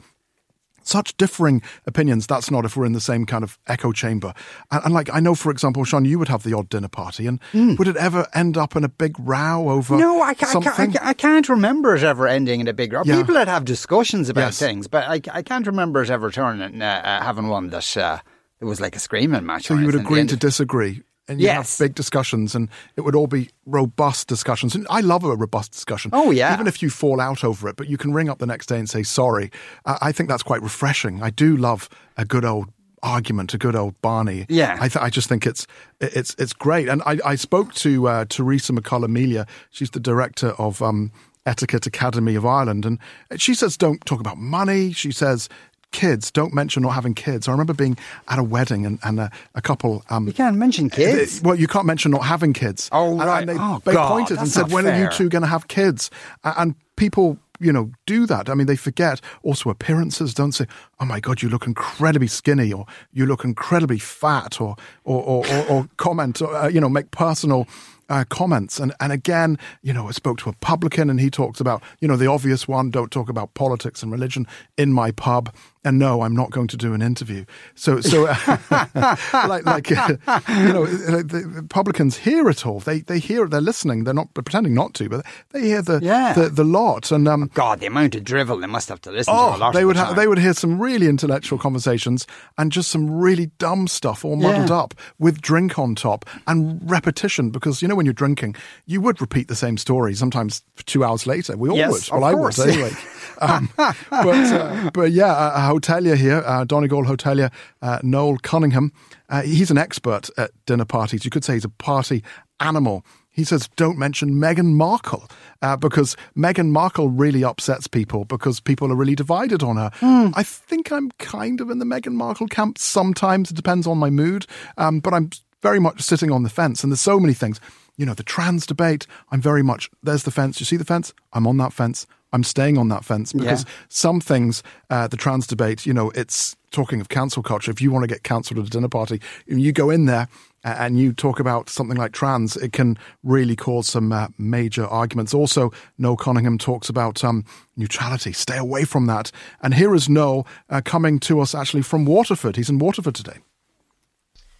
such 0.83 1.17
differing 1.17 1.61
opinions. 1.85 2.27
That's 2.27 2.49
not 2.51 2.65
if 2.65 2.77
we're 2.77 2.85
in 2.85 2.93
the 2.93 3.01
same 3.01 3.25
kind 3.25 3.43
of 3.43 3.57
echo 3.67 3.91
chamber. 3.91 4.33
And, 4.71 4.85
and 4.85 4.93
like 4.93 5.09
I 5.11 5.19
know, 5.19 5.35
for 5.35 5.51
example, 5.51 5.83
Sean, 5.85 6.05
you 6.05 6.19
would 6.19 6.29
have 6.29 6.43
the 6.43 6.53
odd 6.53 6.69
dinner 6.69 6.87
party, 6.87 7.25
and 7.27 7.39
would 7.79 7.87
it 7.87 7.97
ever 7.97 8.27
end 8.33 8.55
up 8.57 8.75
in 8.75 8.83
a 8.83 8.89
big 8.89 9.15
row 9.19 9.69
over. 9.69 9.97
No, 9.97 10.21
I, 10.21 10.33
ca- 10.35 10.45
I, 10.47 10.51
something? 10.53 10.71
ca- 10.71 10.83
I, 10.83 10.87
ca- 10.99 11.09
I 11.09 11.13
can't 11.13 11.49
remember 11.49 11.95
it 11.95 12.03
ever 12.03 12.27
ending 12.27 12.59
in 12.61 12.67
a 12.67 12.73
big 12.73 12.93
row. 12.93 13.01
Yeah. 13.05 13.17
People 13.17 13.33
that 13.35 13.47
have 13.47 13.65
discussions 13.65 14.29
about 14.29 14.41
Yes. 14.53 14.59
things, 14.59 14.87
but 14.87 15.03
I, 15.05 15.19
I 15.33 15.41
can't 15.41 15.65
remember 15.67 16.01
it 16.03 16.09
ever 16.09 16.29
turning, 16.31 16.81
uh, 16.81 17.01
uh, 17.03 17.23
having 17.23 17.47
one 17.47 17.69
that 17.71 17.97
uh, 17.97 18.19
it 18.61 18.65
was 18.65 18.79
like 18.79 18.95
a 18.95 18.99
screaming 18.99 19.45
match. 19.45 19.65
so 19.65 19.73
you 19.75 19.85
would 19.87 19.95
agree 19.95 20.21
The 20.21 20.27
to 20.29 20.37
disagree. 20.37 21.01
And 21.29 21.41
you 21.41 21.47
Yes. 21.47 21.77
have 21.77 21.85
big 21.87 21.95
discussions, 21.95 22.55
and 22.55 22.69
it 22.95 23.01
would 23.01 23.15
all 23.15 23.27
be 23.27 23.49
robust 23.65 24.27
discussions. 24.27 24.75
And 24.75 24.87
I 24.89 25.01
love 25.01 25.23
a 25.25 25.35
robust 25.35 25.71
discussion. 25.73 26.11
Oh, 26.13 26.31
yeah. 26.31 26.53
Even 26.53 26.67
if 26.67 26.81
you 26.81 26.89
fall 26.89 27.19
out 27.19 27.43
over 27.43 27.67
it, 27.67 27.75
but 27.75 27.89
you 27.89 27.97
can 27.97 28.13
ring 28.13 28.29
up 28.29 28.39
the 28.39 28.45
next 28.45 28.67
day 28.67 28.79
and 28.79 28.89
say 28.89 29.03
sorry. 29.03 29.51
I, 29.85 29.97
I 30.03 30.11
think 30.13 30.29
that's 30.29 30.43
quite 30.43 30.61
refreshing. 30.61 31.21
I 31.21 31.29
do 31.29 31.57
love 31.57 31.89
a 32.15 32.23
good 32.23 32.45
old 32.45 32.69
argument, 33.03 33.53
a 33.53 33.57
good 33.57 33.75
old 33.75 34.01
Barney. 34.01 34.45
Yeah. 34.49 34.77
I, 34.79 34.87
th- 34.87 35.03
I 35.03 35.09
just 35.09 35.27
think 35.29 35.45
it's 35.45 35.67
it's 35.99 36.33
it's 36.39 36.53
great. 36.53 36.87
And 36.89 37.01
I, 37.05 37.19
I 37.25 37.35
spoke 37.35 37.73
to 37.75 38.07
uh, 38.07 38.25
Teresa 38.29 38.71
McCullough-Melia. 38.73 39.45
She's 39.69 39.89
the 39.91 39.99
director 39.99 40.49
of 40.57 40.81
um, 40.81 41.11
Etiquette 41.45 41.85
Academy 41.85 42.35
of 42.35 42.45
Ireland, 42.45 42.85
and 42.85 42.99
she 43.35 43.53
says 43.53 43.77
don't 43.77 44.03
talk 44.05 44.19
about 44.19 44.37
money. 44.37 44.93
She 44.93 45.11
says. 45.11 45.49
Kids, 45.91 46.31
don't 46.31 46.53
mention 46.53 46.83
not 46.83 46.91
having 46.91 47.13
kids. 47.13 47.47
I 47.47 47.51
remember 47.51 47.73
being 47.73 47.97
at 48.27 48.37
a 48.37 48.43
wedding 48.43 48.85
and, 48.85 48.99
and 49.03 49.19
a, 49.19 49.31
a 49.55 49.61
couple. 49.61 50.03
Um, 50.09 50.27
You 50.27 50.33
can't 50.33 50.57
mention 50.57 50.89
kids. 50.89 51.41
well, 51.41 51.55
you 51.55 51.67
can't 51.67 51.85
mention 51.85 52.11
not 52.11 52.23
having 52.23 52.53
kids. 52.53 52.89
Oh, 52.91 53.11
And- 53.11 53.19
right. 53.21 53.39
And 53.47 53.49
they, 53.49 53.55
Oh, 53.63 53.81
they 53.85 53.93
God, 53.93 54.09
pointed 54.09 54.37
and 54.37 54.47
said, 54.47 54.63
not 54.63 54.71
when 54.71 54.85
are 54.87 54.99
you 54.99 55.09
two 55.09 55.29
going 55.29 55.43
to 55.43 55.47
have 55.47 55.67
kids? 55.69 56.11
And 56.43 56.75
people, 56.97 57.37
you 57.59 57.71
know, 57.71 57.89
do 58.05 58.25
that. 58.27 58.49
I 58.49 58.53
mean, 58.53 58.67
they 58.67 58.75
forget 58.75 59.21
also 59.43 59.69
appearances. 59.69 60.33
Don't 60.33 60.51
say, 60.51 60.65
oh 60.99 61.05
my 61.05 61.19
God, 61.21 61.41
you 61.41 61.47
look 61.49 61.65
incredibly 61.65 62.27
skinny 62.27 62.71
or 62.73 62.85
you 63.13 63.25
look 63.25 63.43
incredibly 63.45 63.97
fat 63.99 64.59
or, 64.59 64.75
or, 65.05 65.23
or, 65.23 65.47
or, 65.47 65.65
or 65.69 65.89
comment, 65.97 66.41
uh, 66.41 66.67
you 66.67 66.81
know, 66.81 66.89
make 66.89 67.11
personal 67.11 67.65
uh, 68.09 68.23
comments. 68.29 68.79
And, 68.79 68.93
and 69.01 69.11
again, 69.11 69.57
you 69.81 69.91
know, 69.93 70.07
I 70.07 70.11
spoke 70.11 70.37
to 70.39 70.49
a 70.49 70.53
publican 70.53 71.09
and 71.09 71.19
he 71.19 71.29
talks 71.29 71.59
about, 71.59 71.83
you 71.99 72.07
know, 72.07 72.15
the 72.15 72.27
obvious 72.27 72.65
one, 72.67 72.89
don't 72.89 73.11
talk 73.11 73.27
about 73.29 73.53
politics 73.53 74.01
and 74.01 74.11
religion 74.11 74.47
in 74.77 74.93
my 74.93 75.11
pub. 75.11 75.53
And 75.87 75.99
no, 75.99 76.21
I'm 76.21 76.35
not 76.35 76.51
going 76.51 76.67
to 76.67 76.77
do 76.77 76.93
an 76.93 77.01
interview. 77.01 77.45
So, 77.75 78.01
so 78.01 78.23
like, 78.71 79.65
like 79.65 79.91
uh, 79.91 80.17
you 80.49 80.73
know, 80.73 80.81
like 80.83 81.27
the 81.29 81.65
publicans 81.69 82.17
hear 82.17 82.49
it 82.49 82.65
all. 82.65 82.79
They, 82.79 82.99
they 82.99 83.19
hear 83.19 83.45
it. 83.45 83.51
They're 83.51 83.61
listening. 83.61 84.03
They're 84.03 84.13
not 84.13 84.33
pretending 84.33 84.73
not 84.73 84.93
to, 84.95 85.07
but 85.09 85.25
they 85.51 85.61
hear 85.61 85.81
the, 85.81 85.99
Yeah. 86.01 86.33
the, 86.33 86.49
the 86.49 86.63
lot. 86.63 87.11
And, 87.11 87.27
um, 87.27 87.49
God, 87.53 87.79
the 87.79 87.85
amount 87.85 88.15
of 88.15 88.23
drivel 88.23 88.57
they 88.59 88.67
must 88.67 88.89
have 88.89 89.01
to 89.01 89.11
listen 89.11 89.33
to 89.33 89.39
Oh, 89.39 89.71
they 89.71 89.85
would 89.85 89.95
the 89.95 90.05
ha- 90.05 90.13
they 90.13 90.27
would 90.27 90.39
hear 90.39 90.53
some 90.53 90.79
really 90.81 91.07
intellectual 91.07 91.57
conversations 91.57 92.27
and 92.57 92.71
just 92.71 92.89
some 92.91 93.09
really 93.09 93.47
dumb 93.57 93.87
stuff 93.87 94.25
all 94.25 94.35
muddled 94.35 94.69
Yeah. 94.69 94.77
up 94.79 94.93
with 95.19 95.41
drink 95.41 95.79
on 95.79 95.95
top 95.95 96.25
and 96.47 96.79
repetition 96.89 97.49
because 97.49 97.81
you 97.81 97.87
know 97.87 97.95
when 97.95 98.05
you're 98.05 98.13
drinking 98.13 98.55
you 98.85 98.99
would 99.01 99.21
repeat 99.21 99.47
the 99.47 99.55
same 99.55 99.77
story 99.77 100.13
sometimes 100.15 100.63
two 100.85 101.03
hours 101.03 101.25
later 101.27 101.55
we 101.55 101.69
all 101.69 101.77
Yes, 101.77 101.91
would 101.91 102.01
of 102.03 102.11
well 102.11 102.23
I 102.25 102.33
would 102.33 102.59
anyway 102.59 102.91
um, 103.41 103.69
but 103.77 103.93
uh, 104.11 104.89
but 104.93 105.11
yeah 105.11 105.31
a, 105.53 105.57
a 105.57 105.59
hotelier 105.79 106.15
here 106.15 106.43
uh, 106.45 106.63
Donegal 106.63 107.03
hotelier 107.03 107.51
uh, 107.81 107.99
Noel 108.03 108.37
Cunningham 108.37 108.91
uh, 109.29 109.41
he's 109.41 109.71
an 109.71 109.77
expert 109.77 110.29
at 110.37 110.51
dinner 110.65 110.85
parties 110.85 111.25
you 111.25 111.31
could 111.31 111.43
say 111.43 111.53
he's 111.53 111.65
a 111.65 111.69
party 111.69 112.23
animal 112.59 113.03
he 113.37 113.43
says, 113.43 113.69
don't 113.75 113.99
mention 113.99 114.31
Meghan 114.31 114.73
Markle 114.73 115.29
uh, 115.61 115.77
because 115.77 116.17
Meghan 116.35 116.71
Markle 116.71 117.07
really 117.07 117.43
upsets 117.43 117.85
people 117.85 118.25
because 118.25 118.59
people 118.59 118.91
are 118.91 118.95
really 118.95 119.13
divided 119.13 119.61
on 119.61 119.77
her. 119.77 119.91
I 120.35 120.41
think 120.41 120.91
I'm 120.91 121.11
kind 121.19 121.61
of 121.61 121.69
in 121.69 121.77
the 121.77 121.85
Meghan 121.85 122.13
Markle 122.13 122.47
camp 122.47 122.79
sometimes. 122.79 123.51
It 123.51 123.53
depends 123.53 123.85
on 123.85 123.99
my 123.99 124.09
mood, 124.09 124.47
um, 124.79 125.01
but 125.01 125.13
I'm 125.13 125.29
very 125.61 125.79
much 125.79 126.01
sitting 126.01 126.31
on 126.31 126.41
the 126.41 126.49
fence. 126.49 126.81
And 126.81 126.91
there's 126.91 126.99
so 126.99 127.19
many 127.19 127.35
things. 127.35 127.61
You 127.95 128.07
know, 128.07 128.15
the 128.15 128.23
trans 128.23 128.65
debate, 128.65 129.05
I'm 129.29 129.41
very 129.41 129.61
much, 129.61 129.91
there's 130.01 130.23
the 130.23 130.31
fence. 130.31 130.59
You 130.59 130.65
see 130.65 130.77
the 130.77 130.83
fence? 130.83 131.13
I'm 131.31 131.45
on 131.45 131.57
that 131.57 131.73
fence. 131.73 132.07
I'm 132.33 132.43
staying 132.43 132.77
on 132.77 132.89
that 132.89 133.05
fence 133.05 133.31
because 133.33 133.63
Yeah. 133.63 133.69
some 133.89 134.19
things, 134.19 134.63
uh, 134.89 135.07
the 135.07 135.17
trans 135.17 135.47
debate, 135.47 135.85
you 135.85 135.93
know, 135.93 136.11
it's 136.11 136.55
talking 136.71 136.99
of 136.99 137.07
cancel 137.09 137.41
culture. 137.41 137.71
If 137.71 137.81
you 137.81 137.91
want 137.91 138.03
to 138.03 138.07
get 138.07 138.23
cancelled 138.23 138.59
at 138.59 138.67
a 138.67 138.69
dinner 138.69 138.89
party, 138.89 139.21
you 139.45 139.71
go 139.71 139.89
in 139.89 140.05
there 140.05 140.27
uh, 140.65 140.75
and 140.77 140.99
you 140.99 141.13
talk 141.13 141.39
about 141.39 141.69
something 141.69 141.95
like 141.97 142.11
trans, 142.11 142.57
it 142.57 142.73
can 142.73 142.97
really 143.23 143.55
cause 143.55 143.87
some 143.87 144.11
uh, 144.11 144.27
major 144.37 144.85
arguments. 144.85 145.33
Also, 145.33 145.71
Noel 145.97 146.17
Cunningham 146.17 146.57
talks 146.57 146.89
about 146.89 147.23
um, 147.23 147.45
neutrality. 147.77 148.33
Stay 148.33 148.57
away 148.57 148.83
from 148.83 149.05
that. 149.05 149.31
And 149.61 149.73
here 149.73 149.95
is 149.95 150.09
Noel 150.09 150.45
uh, 150.69 150.81
coming 150.83 151.19
to 151.21 151.39
us 151.39 151.55
actually 151.55 151.83
from 151.83 152.03
Waterford. 152.05 152.57
He's 152.57 152.69
in 152.69 152.79
Waterford 152.79 153.15
today. 153.15 153.37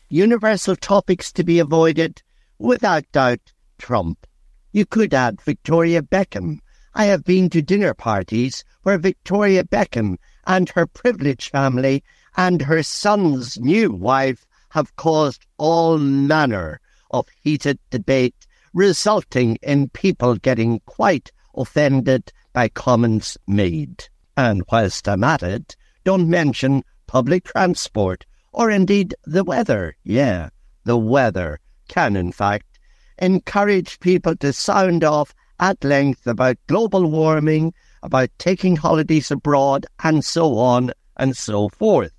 Universal 0.10 0.78
topics 0.78 1.34
to 1.34 1.44
be 1.44 1.60
avoided, 1.60 2.24
without 2.58 3.04
doubt, 3.12 3.52
Trump. 3.78 4.26
You 4.72 4.86
could 4.86 5.14
add 5.14 5.42
Victoria 5.42 6.02
Beckham. 6.02 6.60
I 7.00 7.06
have 7.06 7.24
been 7.24 7.51
to 7.51 7.62
dinner 7.62 7.94
parties 7.94 8.63
where 8.82 8.98
Victoria 8.98 9.63
Beckham 9.63 10.18
and 10.48 10.68
her 10.70 10.88
privileged 10.88 11.51
family 11.51 12.04
and 12.36 12.63
her 12.63 12.82
son's 12.82 13.60
new 13.60 13.92
wife 13.92 14.48
have 14.70 14.96
caused 14.96 15.46
all 15.58 16.00
manner 16.00 16.82
of 17.12 17.27
heated 17.39 17.77
debate, 17.92 18.48
resulting 18.74 19.58
in 19.62 19.89
people 19.89 20.38
getting 20.38 20.80
quite 20.88 21.32
offended 21.56 22.34
by 22.51 22.68
comments 22.68 23.38
made. 23.46 24.06
And 24.36 24.63
whilst 24.72 25.08
I'm 25.08 25.24
at 25.24 25.44
it, 25.44 25.75
don't 26.04 26.27
mention 26.27 26.84
public 27.06 27.44
transport 27.44 28.25
or 28.51 28.72
indeed 28.72 29.13
the 29.24 29.44
weather. 29.44 29.96
Yeah, 30.04 30.50
the 30.84 30.98
weather 30.98 31.60
can, 31.89 32.16
in 32.16 32.32
fact, 32.32 32.80
encourage 33.20 34.00
people 34.00 34.36
to 34.38 34.51
sound 34.51 35.04
off 35.04 35.36
at 35.60 35.84
length 35.84 36.28
about 36.28 36.58
global 36.68 37.10
warming, 37.10 37.74
about 38.04 38.30
taking 38.38 38.76
holidays 38.76 39.32
abroad, 39.32 39.86
and 40.04 40.24
so 40.24 40.58
on 40.58 40.92
and 41.18 41.36
so 41.36 41.70
forth. 41.70 42.14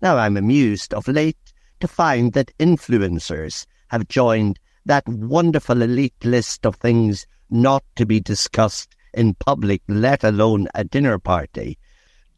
Now, 0.00 0.16
I'm 0.16 0.36
amused 0.36 0.94
of 0.94 1.08
late 1.08 1.52
to 1.80 1.88
find 1.88 2.32
that 2.32 2.56
influencers 2.58 3.66
have 3.88 4.08
joined 4.08 4.58
that 4.84 5.06
wonderful 5.08 5.82
elite 5.82 6.24
list 6.24 6.64
of 6.64 6.76
things 6.76 7.26
not 7.50 7.84
to 7.96 8.06
be 8.06 8.20
discussed 8.20 8.96
in 9.12 9.34
public, 9.34 9.82
let 9.88 10.24
alone 10.24 10.68
a 10.74 10.84
dinner 10.84 11.18
party. 11.18 11.78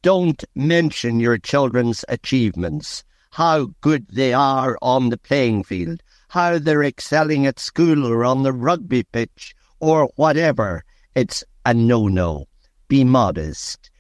Don't 0.03 0.45
mention 0.55 1.21
your 1.21 1.39
children's 1.39 2.05
achievements, 2.09 3.05
how 3.33 3.71
good 3.81 4.07
they 4.09 4.33
are 4.33 4.79
on 4.81 5.11
the 5.11 5.19
playing 5.19 5.65
field, 5.65 6.03
how 6.29 6.59
they're 6.59 6.85
excelling 6.85 7.47
at 7.47 7.59
school 7.59 8.07
or 8.07 8.25
on 8.25 8.43
the 8.43 8.53
rugby 8.53 9.03
pitch 9.03 9.55
or 9.81 10.11
whatever. 10.17 10.85
It's 11.15 11.45
a 11.65 11.75
no-no. 11.75 12.47
Be 12.89 13.05
modest. 13.05 13.91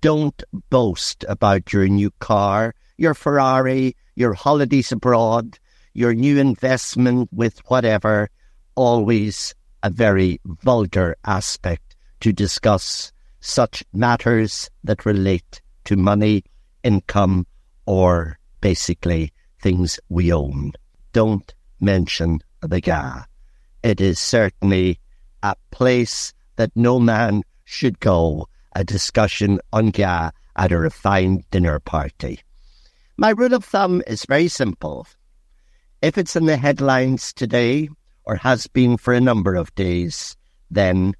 Don't 0.00 0.42
boast 0.70 1.24
about 1.28 1.72
your 1.72 1.86
new 1.88 2.10
car, 2.18 2.74
your 2.98 3.14
Ferrari, 3.14 3.96
your 4.14 4.34
holidays 4.34 4.92
abroad, 4.92 5.58
your 5.94 6.14
new 6.14 6.38
investment 6.38 7.28
with 7.32 7.58
whatever. 7.70 8.30
Always 8.74 9.54
a 9.82 9.90
very 9.90 10.40
vulgar 10.44 11.16
aspect 11.24 11.96
to 12.20 12.32
discuss 12.32 13.12
such 13.40 13.84
matters 13.92 14.70
that 14.84 15.04
relate 15.04 15.60
to 15.84 15.96
money, 15.96 16.44
income, 16.84 17.46
or 17.86 18.38
basically 18.60 19.32
things 19.60 19.98
we 20.08 20.32
own. 20.32 20.72
Don't 21.12 21.52
mention 21.80 22.40
the 22.60 22.80
GAA. 22.80 23.24
It 23.82 24.00
is 24.00 24.18
certainly 24.18 25.00
a 25.42 25.56
place 25.70 26.32
that 26.56 26.70
no 26.74 26.98
man 27.00 27.42
should 27.64 28.00
go, 28.00 28.48
a 28.74 28.84
discussion 28.84 29.60
on 29.72 29.90
GAA 29.90 30.30
at 30.56 30.72
a 30.72 30.78
refined 30.78 31.44
dinner 31.50 31.78
party. 31.80 32.40
My 33.16 33.30
rule 33.30 33.54
of 33.54 33.64
thumb 33.64 34.02
is 34.06 34.24
very 34.24 34.48
simple. 34.48 35.06
If 36.00 36.18
it's 36.18 36.36
in 36.36 36.46
the 36.46 36.56
headlines 36.56 37.32
today, 37.32 37.88
or 38.24 38.36
has 38.36 38.66
been 38.66 38.96
for 38.96 39.14
a 39.14 39.20
number 39.20 39.54
of 39.54 39.74
days, 39.74 40.36
then 40.70 41.14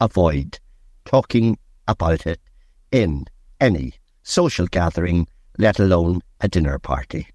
avoid 0.00 0.58
talking 1.04 1.58
about 1.86 2.26
it 2.26 2.40
in 2.92 3.24
any 3.60 3.94
social 4.22 4.66
gathering, 4.66 5.26
let 5.58 5.78
alone 5.78 6.20
a 6.40 6.48
dinner 6.48 6.78
party. 6.78 7.28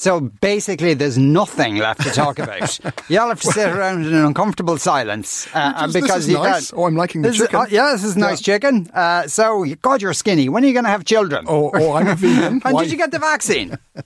So 0.00 0.18
basically, 0.40 0.94
there's 0.94 1.18
nothing 1.18 1.76
left 1.76 2.00
to 2.04 2.10
talk 2.10 2.38
about. 2.38 2.78
you 3.10 3.20
all 3.20 3.28
have 3.28 3.40
to 3.42 3.48
sit 3.48 3.68
around 3.68 4.06
in 4.06 4.14
an 4.14 4.24
uncomfortable 4.24 4.78
silence 4.78 5.46
uh, 5.52 5.86
this 5.88 6.00
because 6.00 6.22
is 6.22 6.30
you 6.30 6.36
nice. 6.38 6.70
can't- 6.70 6.80
Oh, 6.80 6.86
I'm 6.86 6.96
liking 6.96 7.20
the 7.20 7.28
This 7.28 7.36
is- 7.38 7.46
chicken. 7.48 7.60
oh, 7.60 7.66
yeah, 7.68 7.92
this 7.92 8.04
is 8.04 8.16
nice 8.16 8.40
chicken. 8.40 8.88
Uh, 8.94 9.26
so, 9.26 9.62
God, 9.82 10.00
you're 10.00 10.14
skinny. 10.14 10.48
When 10.48 10.64
are 10.64 10.66
you 10.66 10.72
going 10.72 10.86
to 10.86 10.90
have 10.90 11.04
children? 11.04 11.44
Oh, 11.46 11.70
oh 11.74 11.92
I'm 11.92 12.06
a 12.08 12.14
vegan. 12.14 12.62
and 12.64 12.72
Why- 12.74 12.84
did 12.84 12.92
you 12.92 12.96
get 12.96 13.10
the 13.10 13.18
vaccine? 13.18 13.76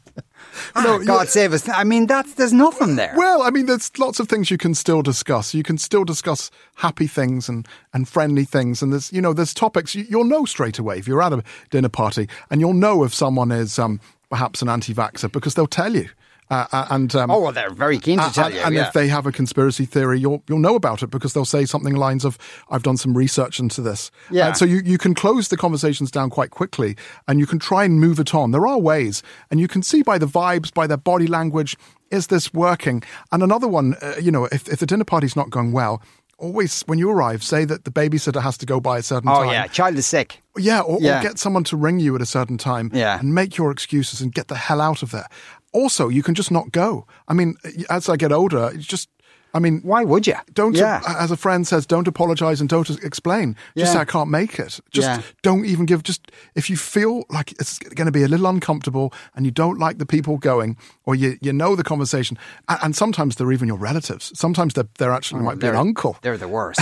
No, 0.76 0.94
Ah, 0.94 0.98
God 0.98 1.22
yeah. 1.22 1.24
save 1.24 1.52
us. 1.52 1.68
I 1.68 1.82
mean, 1.82 2.06
that's 2.06 2.34
there's 2.34 2.52
nothing 2.52 2.94
there. 2.94 3.12
Well, 3.16 3.42
I 3.42 3.50
mean, 3.50 3.66
there's 3.66 3.90
lots 3.98 4.20
of 4.20 4.28
things 4.28 4.52
you 4.52 4.56
can 4.58 4.74
still 4.74 5.02
discuss. 5.02 5.52
You 5.52 5.64
can 5.64 5.78
still 5.78 6.04
discuss 6.04 6.48
happy 6.76 7.08
things 7.08 7.48
and, 7.48 7.66
and 7.92 8.08
friendly 8.08 8.44
things. 8.44 8.80
And 8.80 8.92
there's, 8.92 9.12
you 9.12 9.20
know, 9.20 9.32
there's 9.32 9.52
topics 9.52 9.96
you, 9.96 10.04
you'll 10.08 10.24
know 10.24 10.44
straight 10.44 10.78
away 10.78 10.98
if 10.98 11.08
you're 11.08 11.22
at 11.22 11.32
a 11.32 11.42
dinner 11.70 11.88
party 11.88 12.28
and 12.50 12.60
you'll 12.60 12.72
know 12.72 13.02
if 13.02 13.12
someone 13.12 13.50
is 13.50 13.80
um, 13.80 14.00
perhaps 14.30 14.62
an 14.62 14.68
anti 14.68 14.94
vaxxer 14.94 15.30
because 15.30 15.54
they'll 15.54 15.66
tell 15.66 15.94
you. 15.94 16.08
Uh, 16.50 16.66
uh, 16.72 16.86
and 16.90 17.14
um, 17.16 17.30
oh, 17.30 17.40
well, 17.40 17.52
they're 17.52 17.70
very 17.70 17.98
keen 17.98 18.18
to 18.18 18.24
Uh, 18.24 18.30
tell 18.30 18.44
and, 18.46 18.54
you. 18.54 18.60
and 18.60 18.74
yeah. 18.74 18.86
if 18.86 18.92
they 18.92 19.08
have 19.08 19.24
a 19.24 19.32
conspiracy 19.32 19.86
theory, 19.86 20.20
you'll 20.20 20.42
you'll 20.46 20.58
know 20.58 20.74
about 20.74 21.02
it 21.02 21.06
because 21.10 21.32
they'll 21.32 21.46
say 21.46 21.64
something 21.64 21.94
lines 21.94 22.22
of, 22.22 22.36
"I've 22.68 22.82
done 22.82 22.98
some 22.98 23.16
research 23.16 23.58
into 23.58 23.80
this." 23.80 24.10
Yeah. 24.30 24.48
And 24.48 24.56
so 24.56 24.66
you 24.66 24.82
you 24.84 24.98
can 24.98 25.14
close 25.14 25.48
the 25.48 25.56
conversations 25.56 26.10
down 26.10 26.28
quite 26.28 26.50
quickly, 26.50 26.96
and 27.26 27.40
you 27.40 27.46
can 27.46 27.58
try 27.58 27.84
and 27.84 27.98
move 27.98 28.20
it 28.20 28.34
on. 28.34 28.50
There 28.50 28.66
are 28.66 28.78
ways, 28.78 29.22
and 29.50 29.58
you 29.58 29.68
can 29.68 29.82
see 29.82 30.02
by 30.02 30.18
the 30.18 30.26
vibes, 30.26 30.72
by 30.72 30.86
their 30.86 30.98
body 30.98 31.26
language, 31.26 31.78
is 32.10 32.26
this 32.26 32.52
working? 32.52 33.02
And 33.32 33.42
another 33.42 33.66
one, 33.66 33.96
uh, 34.02 34.16
you 34.20 34.30
know, 34.30 34.44
if 34.52 34.68
if 34.68 34.80
the 34.80 34.86
dinner 34.86 35.04
party's 35.04 35.34
not 35.36 35.48
going 35.48 35.72
well. 35.72 36.02
Always, 36.44 36.82
when 36.82 36.98
you 36.98 37.10
arrive, 37.10 37.42
say 37.42 37.64
that 37.64 37.84
the 37.84 37.90
babysitter 37.90 38.42
has 38.42 38.58
to 38.58 38.66
go 38.66 38.78
by 38.78 38.98
a 38.98 39.02
certain 39.02 39.30
oh, 39.30 39.34
time. 39.36 39.48
Oh, 39.48 39.52
yeah, 39.52 39.66
child 39.66 39.96
is 39.96 40.06
sick. 40.06 40.42
Yeah, 40.58 40.80
or, 40.80 40.98
Yeah. 41.00 41.20
or 41.20 41.22
get 41.22 41.38
someone 41.38 41.64
to 41.64 41.76
ring 41.76 42.00
you 42.00 42.14
at 42.14 42.20
a 42.20 42.26
certain 42.26 42.58
time 42.58 42.90
Yeah. 42.92 43.18
and 43.18 43.34
make 43.34 43.56
your 43.56 43.70
excuses 43.70 44.20
and 44.20 44.30
get 44.30 44.48
the 44.48 44.56
hell 44.56 44.82
out 44.82 45.02
of 45.02 45.10
there. 45.10 45.26
Also, 45.72 46.08
you 46.08 46.22
can 46.22 46.34
just 46.34 46.50
not 46.50 46.70
go. 46.70 47.06
I 47.28 47.32
mean, 47.32 47.54
as 47.88 48.10
I 48.10 48.16
get 48.16 48.30
older, 48.30 48.70
it's 48.74 48.84
just, 48.86 49.08
I 49.54 49.60
mean, 49.60 49.80
Why 49.82 50.02
would 50.04 50.26
you? 50.26 50.34
don't, 50.52 50.74
Yeah. 50.76 51.00
as 51.06 51.30
a 51.30 51.36
friend 51.36 51.64
says, 51.66 51.86
don't 51.86 52.08
apologize 52.08 52.60
and 52.60 52.68
don't 52.68 52.90
explain. 53.04 53.54
Just 53.76 53.76
Yeah. 53.76 53.92
say, 53.94 53.98
I 54.00 54.04
can't 54.04 54.28
make 54.28 54.58
it. 54.58 54.80
Just 54.90 55.06
Yeah. 55.06 55.22
don't 55.42 55.64
even 55.64 55.86
give, 55.86 56.02
just, 56.02 56.32
if 56.56 56.68
you 56.68 56.76
feel 56.76 57.22
like 57.30 57.52
it's 57.52 57.78
going 57.78 58.06
to 58.06 58.12
be 58.12 58.24
a 58.24 58.28
little 58.28 58.48
uncomfortable 58.48 59.12
and 59.36 59.46
you 59.46 59.52
don't 59.52 59.78
like 59.78 59.98
the 59.98 60.06
people 60.06 60.38
going, 60.38 60.76
or 61.04 61.14
you, 61.14 61.38
you 61.40 61.52
know 61.52 61.76
the 61.76 61.84
conversation, 61.84 62.36
and, 62.68 62.78
and 62.82 62.96
sometimes 62.96 63.36
they're 63.36 63.52
even 63.52 63.68
your 63.68 63.78
relatives. 63.78 64.32
Sometimes 64.38 64.74
they're, 64.74 64.88
they're 64.98 65.12
actually 65.12 65.40
oh, 65.42 65.44
might 65.44 65.60
be 65.60 65.68
an 65.68 65.76
Oh, 65.76 65.80
uncle. 65.80 66.16
They're 66.22 66.36
the 66.36 66.48
worst. 66.48 66.80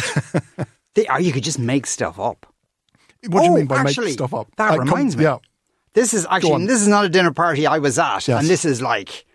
they, 0.94 1.06
or 1.08 1.20
you 1.20 1.30
could 1.32 1.44
just 1.44 1.58
make 1.58 1.86
stuff 1.86 2.18
up. 2.18 2.46
What 3.28 3.40
do 3.40 3.44
you 3.46 3.52
Oh, 3.52 3.56
mean 3.56 3.66
by 3.66 3.80
actually, 3.80 4.06
make 4.06 4.14
stuff 4.14 4.32
up? 4.32 4.48
that 4.56 4.70
Like, 4.70 4.78
com- 4.78 4.88
reminds 4.88 5.16
me. 5.16 5.24
Yeah. 5.24 5.38
This 5.94 6.14
is 6.14 6.26
actually 6.30 6.64
this 6.66 6.80
is 6.80 6.88
not 6.88 7.04
a 7.04 7.08
dinner 7.10 7.32
party 7.32 7.66
I 7.66 7.78
was 7.78 7.98
at, 7.98 8.26
Yes. 8.26 8.40
and 8.40 8.48
this 8.48 8.64
is 8.64 8.80
like 8.80 9.26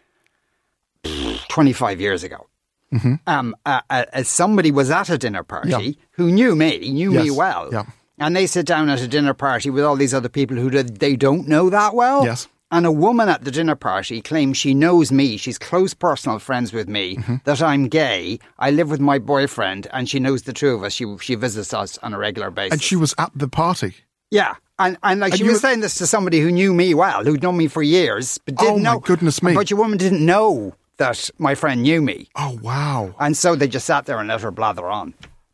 twenty 1.50 1.72
five 1.72 2.02
years 2.02 2.24
ago. 2.24 2.48
Mm-hmm. 2.94 3.16
Um, 3.28 3.56
uh, 3.66 3.82
uh, 3.90 4.06
as 4.14 4.30
somebody 4.30 4.72
was 4.72 4.90
at 4.90 5.10
a 5.10 5.18
dinner 5.18 5.44
party 5.44 5.70
Yeah. 5.70 5.92
who 6.12 6.32
knew 6.32 6.56
me, 6.56 6.90
knew 6.90 7.12
me 7.12 7.30
well, 7.32 7.70
Yeah. 7.72 7.84
and 8.18 8.36
they 8.36 8.48
sit 8.48 8.66
down 8.66 8.90
at 8.90 9.02
a 9.02 9.08
dinner 9.08 9.34
party 9.34 9.70
with 9.70 9.84
all 9.84 9.96
these 9.98 10.14
other 10.14 10.30
people 10.30 10.56
who 10.58 10.70
they 10.84 11.16
don't 11.18 11.48
know 11.48 11.70
that 11.70 11.94
well. 11.96 12.24
Yes. 12.24 12.48
And 12.70 12.86
a 12.86 12.92
woman 12.92 13.30
at 13.30 13.44
the 13.46 13.52
dinner 13.52 13.76
party 13.76 14.22
claims 14.22 14.58
she 14.58 14.74
knows 14.74 15.10
me, 15.12 15.38
she's 15.38 15.58
close 15.58 15.94
personal 15.94 16.38
friends 16.40 16.74
with 16.74 16.88
me, 16.90 17.16
Mm-hmm. 17.18 17.36
that 17.46 17.62
I'm 17.62 17.88
gay, 17.88 18.40
I 18.60 18.72
live 18.72 18.90
with 18.90 19.00
my 19.00 19.20
boyfriend, 19.20 19.88
and 19.94 20.10
she 20.10 20.20
knows 20.20 20.44
the 20.44 20.52
two 20.54 20.70
of 20.70 20.84
us. 20.84 20.94
She 20.94 21.06
she 21.22 21.36
visits 21.36 21.74
us 21.74 21.98
on 22.00 22.14
a 22.14 22.18
regular 22.18 22.52
basis. 22.52 22.74
And 22.74 22.82
she 22.82 22.96
was 22.98 23.14
at 23.18 23.32
the 23.36 23.48
party. 23.48 23.96
Yeah. 24.32 24.56
And, 24.80 24.98
and 25.02 25.20
like 25.22 25.32
And 25.32 25.40
she 25.40 25.46
was 25.46 25.62
saying 25.62 25.80
this 25.80 25.96
to 25.96 26.06
somebody 26.08 26.40
who 26.42 26.52
knew 26.52 26.74
me 26.74 26.94
well, 26.94 27.24
who'd 27.24 27.42
known 27.42 27.58
me 27.58 27.68
for 27.68 27.82
years, 27.82 28.38
but 28.46 28.56
didn't 28.56 28.74
Oh, 28.74 28.78
my 28.78 28.94
know. 28.94 29.00
goodness 29.00 29.42
me. 29.42 29.54
But 29.56 29.70
your 29.72 29.80
woman 29.80 29.98
didn't 29.98 30.24
know 30.26 30.76
that 30.98 31.30
my 31.38 31.56
friend 31.56 31.82
knew 31.84 32.02
me. 32.02 32.30
Oh, 32.36 32.60
wow. 32.62 33.14
And 33.20 33.36
so 33.38 33.56
they 33.56 33.68
just 33.68 33.86
sat 33.86 34.06
there 34.06 34.18
and 34.20 34.28
let 34.28 34.42
her 34.42 34.52
blather 34.52 34.88
on. 34.88 35.14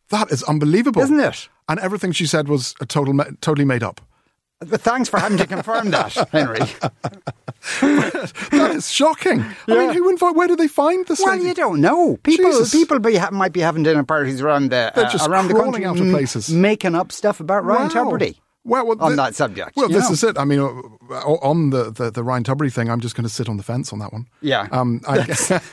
That 0.09 0.31
is 0.31 0.43
unbelievable, 0.43 1.01
Isn't 1.01 1.19
it? 1.19 1.49
And 1.67 1.79
everything 1.79 2.11
she 2.11 2.25
said 2.25 2.47
was 2.47 2.75
a 2.81 2.85
total, 2.85 3.17
totally 3.41 3.65
made 3.65 3.83
up. 3.83 4.01
But 4.59 4.79
thanks 4.81 5.09
for 5.09 5.19
having 5.19 5.37
to 5.39 5.47
confirm 5.47 5.91
that, 5.91 6.13
Henry. 6.31 6.59
That 7.81 8.71
is 8.75 8.89
shocking. 8.89 9.41
I 9.67 9.77
mean, 9.77 9.89
who 9.93 10.09
invite? 10.09 10.35
Where 10.35 10.47
do 10.47 10.55
they 10.55 10.67
find 10.67 11.05
this? 11.07 11.19
well, 11.19 11.33
lady? 11.35 11.47
you 11.47 11.53
don't 11.53 11.81
know. 11.81 12.17
People 12.23 12.45
Jesus. 12.51 12.71
people 12.71 12.99
be, 12.99 13.15
ha- 13.15 13.31
might 13.31 13.51
be 13.53 13.59
having 13.59 13.83
dinner 13.83 14.03
parties 14.03 14.41
around 14.41 14.69
the, 14.71 14.91
uh, 14.97 15.27
around 15.27 15.47
the 15.49 15.53
country 15.55 15.85
out 15.85 15.99
of 15.99 16.49
m- 16.49 16.61
making 16.61 16.95
up 16.95 17.11
stuff 17.11 17.39
about 17.39 17.65
Ryan 17.65 17.89
Wow. 17.89 18.11
Tubridy. 18.11 18.37
Well, 18.65 18.85
well, 18.87 18.97
on 19.01 19.11
thi- 19.11 19.15
that 19.17 19.35
subject, 19.35 19.75
Well, 19.75 19.89
this 19.89 20.05
know. 20.09 20.13
is 20.13 20.23
it. 20.23 20.37
I 20.37 20.45
mean, 20.45 20.59
uh, 20.59 21.15
on 21.15 21.71
the, 21.71 21.91
the, 21.91 22.11
the 22.11 22.23
Ryan 22.23 22.43
Tubridy 22.45 22.71
thing, 22.71 22.89
I'm 22.89 23.01
just 23.01 23.13
going 23.15 23.23
to 23.27 23.29
sit 23.33 23.49
on 23.49 23.57
the 23.57 23.63
fence 23.63 23.91
on 23.91 23.99
that 23.99 24.13
one. 24.13 24.27
Yeah. 24.41 24.67
Um, 24.71 25.01
I, 25.07 25.25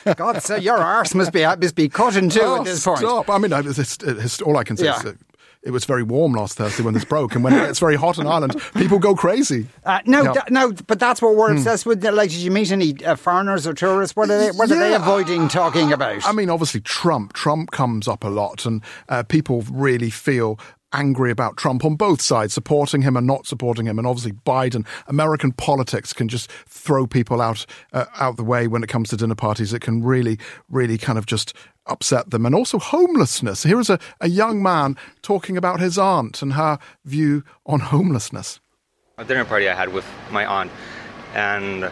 God, 0.17 0.41
so 0.43 0.55
your 0.57 0.77
arse 0.77 1.15
must 1.15 1.31
be 1.31 1.43
must 1.45 1.75
be 1.75 1.87
cut 1.87 2.15
in 2.17 2.29
two 2.29 2.41
Oh, 2.41 2.57
at 2.57 2.65
this 2.65 2.83
point. 2.83 2.99
Stop. 2.99 3.29
I 3.29 3.37
mean, 3.37 3.53
it's, 3.53 3.79
it's, 3.79 3.97
it's, 4.03 4.41
all 4.41 4.57
I 4.57 4.63
can 4.65 4.75
say 4.77 4.89
is 4.89 4.95
Yeah. 4.97 5.11
that 5.11 5.17
it 5.63 5.69
was 5.71 5.85
very 5.85 6.01
warm 6.01 6.33
last 6.33 6.57
Thursday 6.57 6.81
when 6.83 6.95
this 6.95 7.05
broke, 7.05 7.35
and 7.35 7.43
when 7.43 7.53
it's 7.53 7.79
very 7.79 7.95
hot 7.95 8.17
in 8.17 8.25
Ireland, 8.25 8.59
people 8.73 8.97
go 8.97 9.13
crazy. 9.15 9.67
Uh, 9.85 9.99
no, 10.07 10.23
Yeah. 10.23 10.31
th- 10.33 10.45
no, 10.49 10.73
but 10.87 10.99
that's 10.99 11.21
what 11.21 11.35
we're 11.35 11.51
obsessed 11.51 11.85
with. 11.85 12.03
Like, 12.03 12.31
did 12.31 12.39
you 12.39 12.49
meet 12.51 12.71
any 12.71 12.95
uh, 13.05 13.15
foreigners 13.15 13.67
or 13.67 13.73
tourists? 13.75 14.15
What 14.15 14.29
are 14.31 14.39
they? 14.39 14.49
What 14.51 14.71
are 14.71 14.79
they 14.79 14.89
Yeah. 14.89 14.95
avoiding 15.01 15.47
talking 15.47 15.93
about? 15.93 16.25
I 16.27 16.31
mean, 16.31 16.49
obviously, 16.49 16.81
Trump. 16.81 17.33
Trump 17.33 17.69
comes 17.71 18.07
up 18.07 18.23
a 18.23 18.27
lot, 18.29 18.65
and 18.65 18.81
uh, 19.07 19.21
people 19.23 19.61
really 19.71 20.09
feel 20.09 20.59
angry 20.93 21.31
about 21.31 21.57
Trump 21.57 21.85
on 21.85 21.95
both 21.95 22.21
sides, 22.21 22.53
supporting 22.53 23.01
him 23.01 23.15
and 23.15 23.25
not 23.25 23.47
supporting 23.47 23.85
him. 23.87 23.97
And 23.97 24.07
obviously, 24.07 24.33
Biden. 24.33 24.85
American 25.07 25.51
politics 25.51 26.13
can 26.13 26.27
just 26.27 26.51
throw 26.67 27.07
people 27.07 27.41
out 27.41 27.65
uh, 27.93 28.05
out 28.19 28.37
the 28.37 28.43
way 28.43 28.67
when 28.67 28.83
it 28.83 28.89
comes 28.89 29.09
to 29.09 29.17
dinner 29.17 29.35
parties. 29.35 29.73
It 29.73 29.81
can 29.81 30.03
really, 30.03 30.37
really 30.69 30.97
kind 30.97 31.17
of 31.17 31.25
just 31.25 31.53
upset 31.85 32.29
them. 32.29 32.45
And 32.45 32.55
also 32.55 32.79
homelessness. 32.79 33.63
Here 33.63 33.79
is 33.79 33.89
a, 33.89 33.99
a 34.19 34.29
young 34.29 34.61
man 34.61 34.97
talking 35.21 35.57
about 35.57 35.79
his 35.79 35.97
aunt 35.97 36.41
and 36.41 36.53
her 36.53 36.79
view 37.05 37.43
on 37.65 37.79
homelessness. 37.79 38.59
a 39.17 39.25
dinner 39.25 39.45
party 39.45 39.69
I 39.69 39.75
had 39.75 39.93
with 39.93 40.05
my 40.31 40.45
aunt, 40.45 40.71
and 41.33 41.91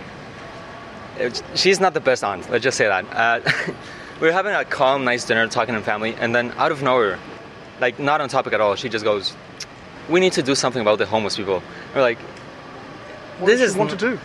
it, 1.18 1.42
she's 1.56 1.80
not 1.80 1.94
the 1.94 2.00
best 2.00 2.24
aunt. 2.24 2.50
Let's 2.50 2.64
just 2.64 2.78
say 2.78 2.88
that. 2.88 3.06
Uh, 3.12 3.74
we 4.22 4.28
were 4.28 4.34
having 4.34 4.54
a 4.54 4.66
calm, 4.66 5.04
nice 5.04 5.26
dinner, 5.26 5.48
talking 5.48 5.76
in 5.76 5.84
family, 5.84 6.16
and 6.16 6.34
then 6.34 6.52
out 6.58 6.72
of 6.72 6.82
nowhere, 6.82 7.20
like 7.80 8.00
not 8.00 8.22
on 8.22 8.30
topic 8.30 8.54
at 8.54 8.62
all, 8.62 8.76
she 8.76 8.90
just 8.90 9.04
goes, 9.06 9.36
"We 10.10 10.20
need 10.20 10.34
to 10.34 10.44
do 10.44 10.56
something 10.56 10.82
about 10.82 10.98
the 10.98 11.06
homeless 11.06 11.36
people." 11.38 11.62
We're 11.96 12.02
like, 12.02 12.20
What 13.40 13.48
"This 13.48 13.62
is 13.62 13.76
want 13.76 13.92
to 13.92 13.98
do? 13.98 14.20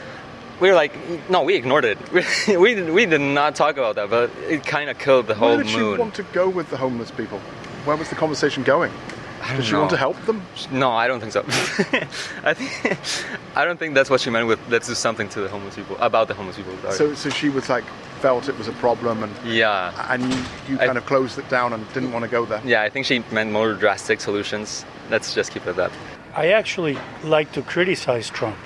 We 0.60 0.68
were 0.68 0.74
like, 0.74 0.92
"No, 1.28 1.42
we 1.42 1.54
ignored 1.56 1.84
it. 1.84 1.98
We 2.12 2.56
we, 2.56 2.90
we 2.90 3.06
did 3.06 3.20
not 3.20 3.54
talk 3.54 3.76
about 3.76 3.96
that, 3.96 4.10
but 4.10 4.30
it 4.48 4.64
kind 4.64 4.88
of 4.90 4.98
killed 4.98 5.26
the 5.26 5.34
whole 5.34 5.56
Where 5.56 5.64
did 5.64 5.72
mood." 5.76 5.96
she 5.96 6.00
want 6.00 6.14
to 6.14 6.22
go 6.32 6.48
with 6.48 6.70
the 6.70 6.76
homeless 6.76 7.10
people? 7.10 7.38
Where 7.84 7.96
was 7.96 8.08
the 8.08 8.14
conversation 8.14 8.62
going? 8.62 8.92
Don't 9.48 9.56
Did 9.56 9.66
she 9.66 9.74
want 9.74 9.90
to 9.90 9.96
help 9.96 10.20
them? 10.26 10.42
No, 10.70 10.90
I 10.90 11.06
don't 11.06 11.20
think 11.20 11.32
so. 11.32 11.40
I 12.44 12.54
think 12.54 12.98
I 13.56 13.64
don't 13.64 13.78
think 13.78 13.94
that's 13.94 14.10
what 14.10 14.20
she 14.20 14.30
meant 14.30 14.46
with 14.46 14.60
"let's 14.68 14.88
do 14.88 14.94
something 14.94 15.28
to 15.30 15.40
the 15.40 15.48
homeless 15.48 15.74
people 15.76 15.96
about 15.98 16.28
the 16.28 16.34
homeless 16.34 16.56
people." 16.56 16.76
Sorry. 16.78 16.94
So, 16.94 17.14
so 17.14 17.30
she 17.30 17.48
was 17.48 17.68
like 17.68 17.84
felt 18.20 18.48
it 18.48 18.56
was 18.56 18.68
a 18.68 18.72
problem, 18.72 19.22
and 19.22 19.32
yeah, 19.46 19.92
and 20.12 20.22
you, 20.22 20.42
you 20.68 20.80
I- 20.80 20.86
kind 20.86 20.98
of 20.98 21.06
closed 21.06 21.38
it 21.38 21.48
down 21.48 21.72
and 21.72 21.86
didn't 21.92 22.12
want 22.12 22.24
to 22.24 22.30
go 22.30 22.44
there. 22.46 22.62
Yeah, 22.64 22.82
I 22.82 22.90
think 22.90 23.06
she 23.06 23.22
meant 23.32 23.52
more 23.52 23.74
drastic 23.74 24.20
solutions. 24.20 24.84
Let's 25.10 25.34
just 25.34 25.52
keep 25.52 25.66
it 25.66 25.70
at 25.70 25.76
that. 25.76 25.92
I 26.34 26.48
actually 26.52 26.98
like 27.22 27.52
to 27.52 27.62
criticize 27.62 28.28
Trump. 28.30 28.56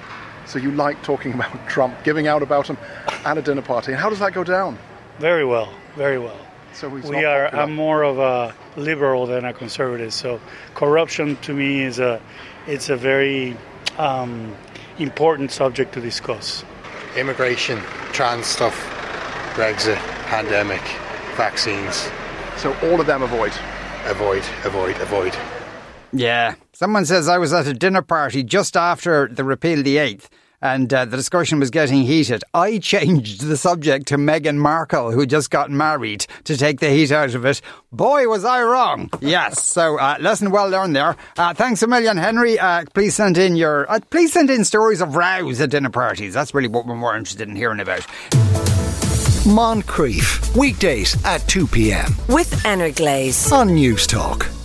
So 0.46 0.58
you 0.58 0.70
like 0.70 1.02
talking 1.02 1.32
about 1.38 1.68
Trump, 1.68 2.02
giving 2.04 2.26
out 2.26 2.42
about 2.42 2.68
him 2.68 2.78
at 3.24 3.36
a 3.36 3.42
dinner 3.42 3.62
party, 3.62 3.92
and 3.92 4.00
how 4.00 4.08
does 4.10 4.20
that 4.20 4.32
go 4.32 4.44
down? 4.44 4.78
Very 5.18 5.44
well, 5.44 5.72
very 5.96 6.18
well. 6.18 6.38
So 6.78 6.88
he's 6.90 7.10
we 7.10 7.16
not 7.16 7.24
are. 7.24 7.44
popular. 7.46 7.64
I'm 7.64 7.74
more 7.74 8.04
of 8.04 8.18
a 8.18 8.54
liberal 8.76 9.26
than 9.26 9.44
a 9.44 9.52
conservative. 9.52 10.14
So 10.14 10.40
corruption 10.76 11.34
to 11.38 11.52
me 11.52 11.82
is 11.82 11.98
a, 11.98 12.22
it's 12.68 12.88
a 12.88 12.96
very 12.96 13.56
um, 13.98 14.54
important 15.00 15.50
subject 15.50 15.92
to 15.94 16.00
discuss. 16.00 16.64
Immigration, 17.16 17.80
trans 18.12 18.46
stuff, 18.46 18.76
Brexit, 19.56 19.96
pandemic, 20.26 20.82
vaccines. 21.36 22.08
So 22.56 22.72
all 22.84 23.00
of 23.00 23.08
them 23.08 23.22
avoid. 23.22 23.52
Avoid, 24.04 24.44
avoid, 24.64 24.96
avoid. 25.00 25.36
Yeah. 26.12 26.54
Someone 26.72 27.06
says 27.06 27.26
I 27.26 27.38
was 27.38 27.52
at 27.52 27.66
a 27.66 27.74
dinner 27.74 28.02
party 28.02 28.44
just 28.44 28.76
after 28.76 29.26
the 29.26 29.42
repeal 29.42 29.80
of 29.80 29.84
the 29.84 29.98
eighth. 29.98 30.30
And 30.60 30.92
uh, 30.92 31.04
the 31.04 31.16
discussion 31.16 31.60
was 31.60 31.70
getting 31.70 32.02
heated. 32.02 32.42
I 32.52 32.78
changed 32.82 33.42
the 33.42 33.56
subject 33.56 34.06
to 34.08 34.16
Meghan 34.16 34.56
Markle, 34.56 35.12
who 35.12 35.24
just 35.26 35.50
got 35.50 35.70
married, 35.70 36.26
to 36.44 36.56
take 36.56 36.80
the 36.80 36.90
heat 36.90 37.12
out 37.12 37.34
of 37.34 37.44
it. 37.44 37.60
Boy, 37.92 38.28
was 38.28 38.44
I 38.44 38.62
wrong. 38.62 39.10
Yes. 39.20 39.64
So, 39.64 39.98
uh, 39.98 40.16
lesson 40.20 40.50
well 40.50 40.68
learned 40.68 40.96
there. 40.96 41.16
Uh, 41.36 41.54
thanks 41.54 41.82
a 41.82 41.86
million, 41.86 42.16
Henry. 42.16 42.58
Uh, 42.58 42.84
please 42.92 43.14
send 43.14 43.38
in 43.38 43.56
your, 43.56 43.90
uh, 43.90 44.00
please 44.10 44.32
send 44.32 44.50
in 44.50 44.64
stories 44.64 45.00
of 45.00 45.14
rows 45.14 45.60
at 45.60 45.70
dinner 45.70 45.90
parties. 45.90 46.34
That's 46.34 46.52
really 46.54 46.68
what 46.68 46.86
we're 46.86 46.96
more 46.96 47.16
interested 47.16 47.48
in 47.48 47.54
hearing 47.56 47.80
about. 47.80 48.00
Moncrieff, 49.48 50.54
weekdays 50.56 51.16
at 51.24 51.38
2 51.48 51.66
p.m. 51.68 52.12
With 52.28 52.50
Energlaze. 52.66 53.50
on 53.50 53.68
Newstalk. 53.70 54.57